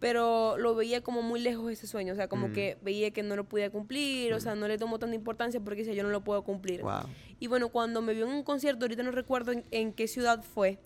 [0.00, 2.52] pero lo veía como muy lejos ese sueño, o sea, como Mm.
[2.52, 5.80] que veía que no lo podía cumplir, o sea, no le tomó tanta importancia porque
[5.80, 6.82] decía, yo no lo puedo cumplir.
[6.82, 7.02] Wow.
[7.38, 10.42] Y bueno, cuando me vio en un concierto, ahorita no recuerdo en, en qué ciudad
[10.42, 10.78] fue,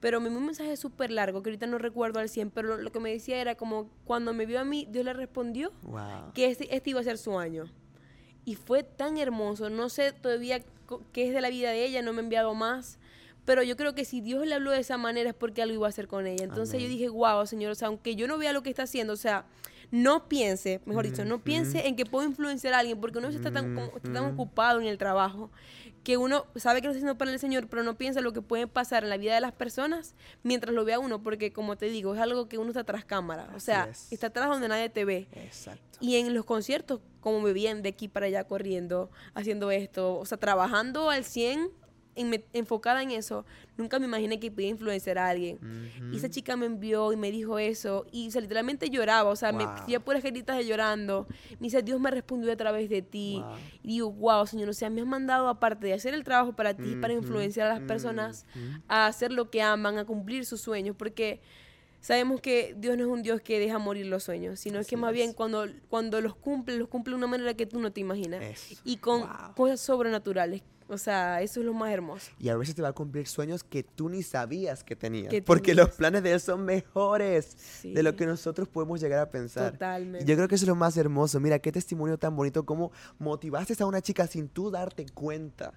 [0.00, 2.76] pero me envió un mensaje súper largo que ahorita no recuerdo al 100, pero lo,
[2.78, 6.32] lo que me decía era como, cuando me vio a mí, Dios le respondió Wow.
[6.34, 7.64] que este, este iba a ser su año.
[8.46, 10.62] Y fue tan hermoso, no sé todavía
[11.12, 12.98] qué es de la vida de ella, no me ha enviado más,
[13.44, 15.86] pero yo creo que si Dios le habló de esa manera es porque algo iba
[15.86, 16.44] a hacer con ella.
[16.44, 19.12] Entonces yo dije, wow, Señor, o sea, aunque yo no vea lo que está haciendo,
[19.12, 19.44] o sea,
[19.90, 23.52] no piense, mejor dicho, no piense en que puedo influenciar a alguien, porque uno está
[23.52, 25.50] tan, está tan ocupado en el trabajo
[26.06, 28.40] que uno sabe que lo está haciendo para el Señor, pero no piensa lo que
[28.40, 31.86] puede pasar en la vida de las personas mientras lo vea uno, porque como te
[31.86, 34.12] digo, es algo que uno está tras cámara, o sea, es.
[34.12, 35.26] está atrás donde nadie te ve.
[35.32, 35.98] Exacto.
[36.00, 40.24] Y en los conciertos, como me veían de aquí para allá corriendo, haciendo esto, o
[40.26, 41.72] sea, trabajando al 100,
[42.16, 43.44] en me- enfocada en eso,
[43.76, 45.60] nunca me imaginé que podía influenciar a alguien.
[46.12, 49.36] Y esa chica me envió y me dijo eso, y o sea, literalmente lloraba, o
[49.36, 49.74] sea, me Wow.
[49.76, 51.26] hacía puras caritas de llorando.
[51.58, 53.40] Me dice, Dios me respondió a través de ti.
[53.44, 53.56] Wow.
[53.82, 56.74] Y digo, wow, Señor, o sea, me has mandado aparte de hacer el trabajo para
[56.74, 58.46] ti, para Ujú, influenciar a las personas
[58.88, 61.40] a hacer lo que aman, a cumplir sus sueños, porque
[62.00, 64.94] sabemos que Dios no es un Dios que deja morir los sueños, sino es que
[64.94, 67.90] Así más bien cuando, cuando los cumple, los cumple de una manera que tú no
[67.92, 68.44] te imaginas.
[68.44, 68.80] Eso.
[68.84, 69.54] Y con Wow.
[69.56, 70.62] cosas sobrenaturales.
[70.88, 72.30] O sea, eso es lo más hermoso.
[72.38, 75.30] Y a veces te va a cumplir sueños que tú ni sabías que tenías.
[75.30, 75.88] Que porque tenías.
[75.88, 77.92] los planes de Dios son mejores Sí.
[77.92, 79.72] de lo que nosotros podemos llegar a pensar.
[79.72, 80.24] Totalmente.
[80.24, 81.40] Y yo creo que eso es lo más hermoso.
[81.40, 85.72] Mira, qué testimonio tan bonito, cómo motivaste a una chica sin tú darte cuenta.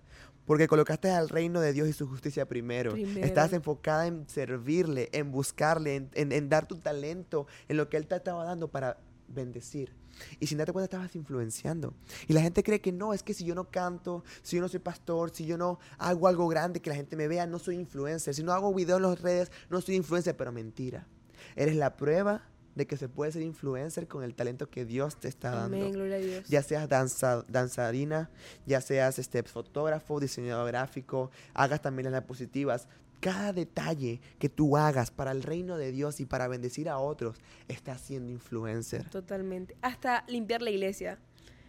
[0.46, 2.92] Porque colocaste al reino de Dios y su justicia primero.
[2.94, 3.26] Primero.
[3.26, 7.98] Estás enfocada en servirle, en buscarle, en, en- en dar tu talento, en lo que
[7.98, 8.98] Él te estaba dando para
[9.30, 9.96] bendecir.
[10.40, 11.94] Y sin darte cuenta estabas influenciando.
[12.28, 14.68] Y la gente cree que no, es que si yo no canto, si yo no
[14.68, 17.76] soy pastor, si yo no hago algo grande que la gente me vea, no soy
[17.76, 18.34] influencer.
[18.34, 20.36] Si no hago videos en las redes, no soy influencer.
[20.36, 21.08] Pero mentira.
[21.56, 22.44] Eres la prueba
[22.76, 25.78] de que se puede ser influencer con el talento que Dios te está dando.
[25.78, 26.48] Amén, gloria a Dios.
[26.48, 28.30] Ya seas danza, danzarina,
[28.66, 32.88] ya seas este, fotógrafo, diseñador gráfico, hagas también las positivas.
[33.20, 37.38] Cada detalle que tú hagas para el reino de Dios y para bendecir a otros,
[37.68, 39.10] estás siendo influencer.
[39.10, 39.76] Totalmente.
[39.82, 41.20] Hasta limpiar la iglesia.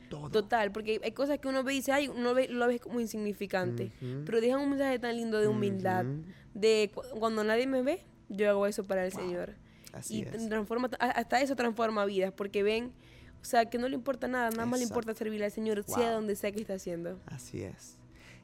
[0.09, 0.29] Todo.
[0.31, 2.99] Total, porque hay cosas que uno ve y dice, ay, uno ve- lo ves como
[3.01, 3.93] insignificante.
[4.03, 4.23] Ujú.
[4.27, 6.05] Pero dejan un mensaje tan lindo de humildad.
[6.05, 6.23] Ujú.
[6.55, 9.21] De cu- cuando nadie me ve, yo hago eso para el Wow.
[9.21, 9.55] Señor.
[9.93, 10.49] Así y es.
[10.49, 12.93] transforma, hasta eso transforma vidas, porque ven,
[13.41, 15.19] o sea, que no le importa nada, nada más le importa Exacto.
[15.25, 16.13] servirle al Señor, sea Wow.
[16.15, 17.19] donde sea que está haciendo.
[17.27, 17.97] Así es.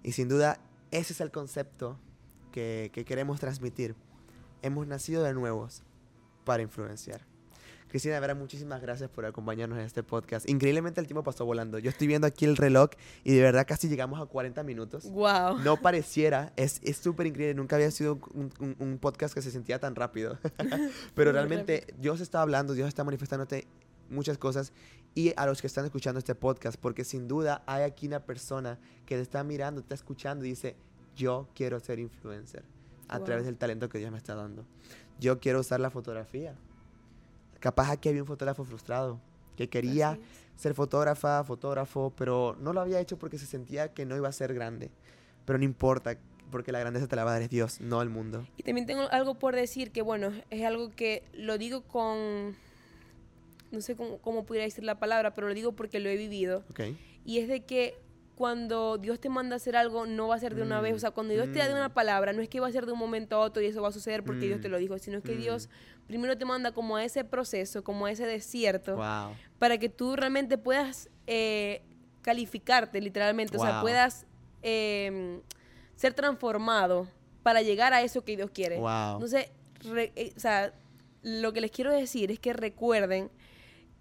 [0.04, 0.59] Y sin duda,
[0.92, 1.98] ese es el concepto
[2.57, 3.94] que, que queremos transmitir.
[4.62, 5.82] Hemos nacido de nuevos
[6.46, 7.20] para influenciar.
[7.88, 10.48] Cristina, de verdad, muchísimas gracias por acompañarnos en este podcast.
[10.48, 11.78] Increíblemente el tiempo pasó volando.
[11.78, 12.88] Yo estoy viendo aquí el reloj
[13.24, 15.04] y de verdad casi llegamos a 40 minutos.
[15.04, 15.59] Wow.
[15.62, 17.52] No pareciera, es es súper increíble.
[17.54, 20.38] Nunca había sido un, un- un podcast que se sentía tan rápido.
[21.14, 23.66] Pero realmente Dios está hablando, Dios está manifestándote
[24.09, 24.72] muchas cosas.
[25.14, 28.78] Y a los que están escuchando este podcast, porque sin duda hay aquí una persona
[29.04, 30.74] que te está mirando, te está escuchando y dice,
[31.16, 32.62] yo quiero ser influencer
[33.08, 33.24] a Wow.
[33.26, 34.64] través del talento que Dios me está dando.
[35.18, 36.54] Yo quiero usar la fotografía.
[37.60, 39.20] Capaz aquí había un fotógrafo frustrado
[39.56, 40.18] que quería
[40.56, 44.32] ser fotógrafa, fotógrafo, pero no lo había hecho porque se sentía que no iba a
[44.32, 44.90] ser grande.
[45.46, 46.18] Pero no importa,
[46.50, 48.46] porque la grandeza te la va a dar es Dios, no el mundo.
[48.56, 52.54] Y también tengo algo por decir que, bueno, es algo que lo digo con,
[53.72, 56.62] no sé cómo, cómo pudiera decir la palabra, pero lo digo porque lo he vivido.
[56.70, 56.80] ¿Ok?
[57.24, 57.98] Y es de que
[58.37, 60.95] cuando Dios te manda a hacer algo, no va a ser de una vez.
[60.95, 61.93] O sea, cuando Dios te da una Mm.
[61.95, 63.89] palabra, no es que va a ser de un momento a otro y eso va
[63.89, 64.72] a suceder porque Dios te Mm.
[64.72, 65.39] lo dijo, sino que Mm.
[65.41, 65.68] Dios
[66.07, 69.34] primero te manda como a ese proceso, como a ese desierto, Wow.
[69.59, 71.82] para que tú realmente puedas eh,
[72.22, 73.57] calificarte, literalmente.
[73.57, 74.26] O sea, puedas
[74.62, 75.41] eh,
[75.97, 77.09] ser transformado
[77.43, 78.78] para llegar a eso que Dios quiere.
[78.78, 79.14] Wow.
[79.14, 79.51] Entonces,
[79.84, 80.72] re- eh, o sea,
[81.22, 83.30] lo que les quiero decir es que recuerden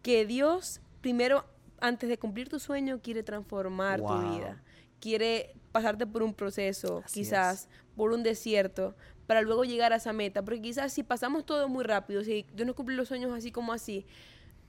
[0.02, 1.46] que Dios primero,
[1.88, 4.08] antes de cumplir tu sueño, quiere transformar Wow.
[4.10, 4.62] tu vida.
[5.00, 8.96] Quiere pasarte por un proceso, Así quizás por un desierto,
[9.28, 10.44] para luego llegar a esa meta.
[10.44, 13.74] Porque quizás si pasamos todo muy rápido, si Dios nos cumple los sueños así como
[13.74, 14.06] así,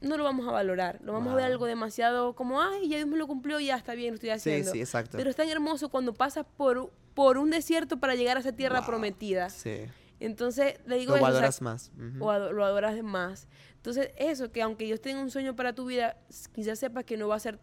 [0.00, 0.98] no lo vamos a valorar.
[1.02, 3.94] Lo vamos a ver algo demasiado como, ay, ya Dios me lo cumplió, ya está
[3.94, 4.72] bien, lo estoy Sí, haciendo.
[4.72, 5.16] sí, exacto.
[5.16, 8.80] Pero es tan hermoso cuando pasas por, por un desierto para llegar a esa tierra
[8.80, 8.86] Wow.
[8.86, 9.48] prometida.
[9.48, 9.86] Sí.
[10.20, 11.92] Entonces, le digo Lo eso, o sea, valoras más.
[12.20, 13.48] O ado- lo adoras más.
[13.76, 16.16] Entonces, eso, que aunque Dios tenga un sueño para tu vida,
[16.54, 17.58] quizás sepas que no va a ser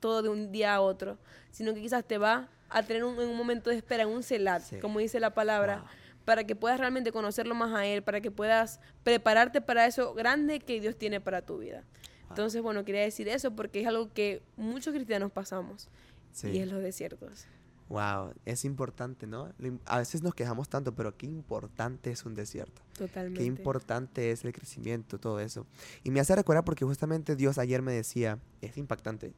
[0.00, 1.18] todo de un día a otro,
[1.50, 4.22] sino que quizás te va a tener un, en un momento de espera, en un
[4.22, 4.78] celat, Sí.
[4.78, 5.86] como dice la palabra, Wow.
[6.24, 10.60] para que puedas realmente conocerlo más a Él, para que puedas prepararte para eso grande
[10.60, 11.84] que Dios tiene para tu vida.
[12.28, 15.88] Entonces, bueno, quería decir eso porque es algo que muchos cristianos pasamos,
[16.32, 16.48] Sí.
[16.48, 17.46] y es los desiertos.
[17.88, 19.48] Wow, es importante, ¿no?
[19.84, 22.82] A veces nos quejamos tanto, pero qué importante es un desierto.
[22.98, 23.38] Totalmente.
[23.38, 25.66] Qué importante es el crecimiento, todo eso.
[26.02, 29.34] Y me hace recordar porque justamente Dios ayer me decía, es impactante.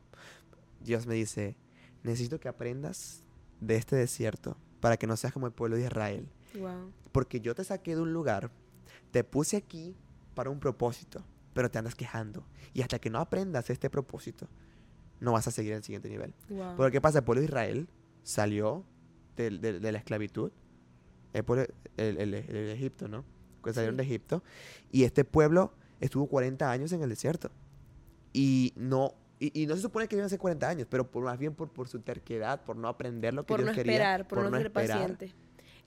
[0.80, 1.56] Dios me dice,
[2.02, 3.22] necesito que aprendas
[3.60, 6.26] de este desierto para que no seas como el pueblo de Israel.
[6.58, 6.90] Wow.
[7.12, 8.50] Porque yo te saqué de un lugar,
[9.10, 9.94] te puse aquí
[10.34, 11.22] para un propósito,
[11.52, 12.44] pero te andas quejando.
[12.72, 14.48] Y hasta que no aprendas este propósito,
[15.20, 16.32] no vas a seguir en el siguiente nivel.
[16.48, 16.76] Wow.
[16.76, 17.18] Porque ¿qué pasa?
[17.18, 17.88] El pueblo de Israel
[18.22, 18.84] salió
[19.36, 20.52] del- del- de, la esclavitud.
[21.32, 21.66] El pueblo,
[21.96, 23.24] el, el- el- el Egipto, ¿no?
[23.62, 23.98] Que salieron Sí.
[23.98, 24.42] de Egipto.
[24.90, 27.50] Y este pueblo estuvo 40 años en el desierto.
[28.32, 31.24] Y no, y, y no se supone que iban a ser 40 años, pero por,
[31.24, 34.26] más bien por, por su terquedad, por no aprender lo que por Dios no esperar,
[34.28, 34.98] por, no, ser esperar.
[34.98, 35.34] paciente.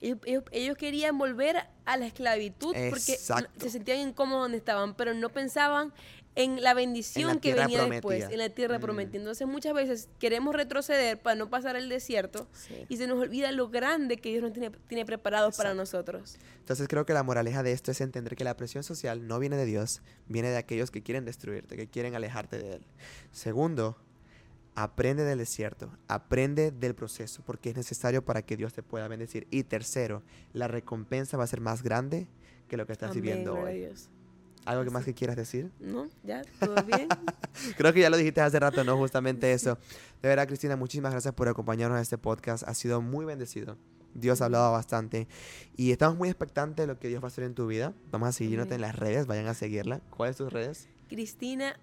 [0.00, 3.48] Ellos, ellos- ellos querían volver a la esclavitud porque Exacto.
[3.54, 5.92] no- se sentían incómodos donde estaban, pero no pensaban
[6.34, 8.80] en la bendición la que venía después, en la tierra Mm.
[8.80, 9.18] prometida.
[9.18, 12.86] Entonces muchas veces queremos retroceder para no pasar el desierto Sí.
[12.88, 16.36] y se nos olvida lo grande que Dios nos tiene, tiene preparado para nosotros.
[16.60, 19.56] Entonces creo que la moraleja de esto es entender que la presión social no viene
[19.56, 22.86] de Dios, viene de aquellos que quieren destruirte, que quieren alejarte de Él.
[23.30, 23.98] Segundo,
[24.74, 29.46] aprende del desierto, aprende del proceso, porque es necesario para que Dios te pueda bendecir.
[29.50, 30.22] Y tercero,
[30.54, 32.26] la recompensa va a ser más grande
[32.68, 33.80] que lo que estás Amén, viviendo hoy.
[33.80, 34.08] Dios.
[34.64, 34.94] ¿Algo que Así.
[34.94, 35.70] más que quieras decir?
[35.80, 36.08] ¿No?
[36.22, 36.42] ¿Ya?
[36.60, 37.08] ¿Todo bien?
[37.76, 38.96] Creo que ya lo dijiste hace rato, ¿no?
[38.96, 39.76] Justamente eso.
[40.22, 42.66] De verdad, Cristina, muchísimas gracias por acompañarnos a este podcast.
[42.66, 43.76] Ha sido muy bendecido.
[44.14, 45.26] Dios ha hablado bastante.
[45.76, 47.92] Y estamos muy expectantes de lo que Dios va a hacer en tu vida.
[48.10, 49.26] Vamos a seguirte en las redes.
[49.26, 50.00] Vayan a seguirla.
[50.10, 50.88] ¿Cuáles tus redes?
[51.08, 51.76] Cristina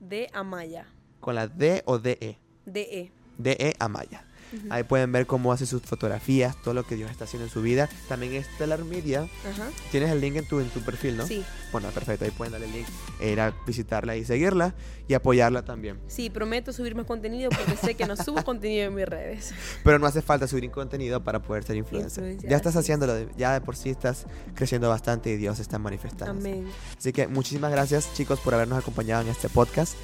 [0.00, 0.86] de Amaya.
[1.20, 2.38] ¿Con la D o DE?
[2.66, 3.12] DE.
[3.38, 4.26] DE Amaya.
[4.70, 7.60] Ahí pueden ver cómo hace sus fotografías, todo lo que Dios está haciendo en su
[7.62, 7.88] vida.
[8.08, 9.28] También Stellar Media.
[9.50, 9.68] Ajá.
[9.90, 11.26] Tienes el link en tu, en tu perfil, ¿no?
[11.26, 12.24] Sí, Bueno, perfecto.
[12.24, 12.86] Ahí pueden darle el link
[13.20, 14.74] e ir a visitarla y seguirla
[15.08, 15.98] y apoyarla también.
[16.06, 19.52] sí, prometo subir más contenido porque sé que no subo contenido en mis redes.
[19.82, 22.38] Pero no hace falta subir contenido para poder ser influencer.
[22.38, 22.80] Ya estás es.
[22.80, 26.30] haciéndolo, ya de por sí estás creciendo bastante y Dios está manifestando.
[26.40, 26.66] Amén.
[26.96, 29.94] Así que muchísimas gracias chicos por habernos acompañado en este podcast.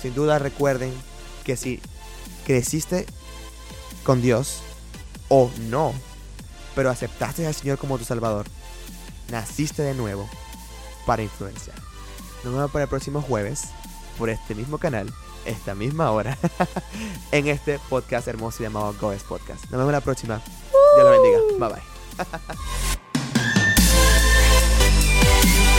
[0.00, 0.92] Sin duda recuerden
[1.44, 1.80] que si
[2.46, 3.06] creciste
[4.06, 4.62] con Dios
[5.28, 5.92] o no,
[6.76, 8.46] pero aceptaste al Señor como tu Salvador,
[9.32, 10.30] naciste de nuevo
[11.04, 11.76] para influenciar.
[12.44, 13.64] Nos vemos para el próximo jueves
[14.16, 15.12] por este mismo canal,
[15.44, 16.38] esta misma hora,
[17.32, 19.64] en este podcast hermoso llamado Goes Podcast.
[19.64, 20.40] Nos vemos la próxima.
[20.94, 21.38] Dios lo bendiga.
[21.58, 21.82] Bye bye.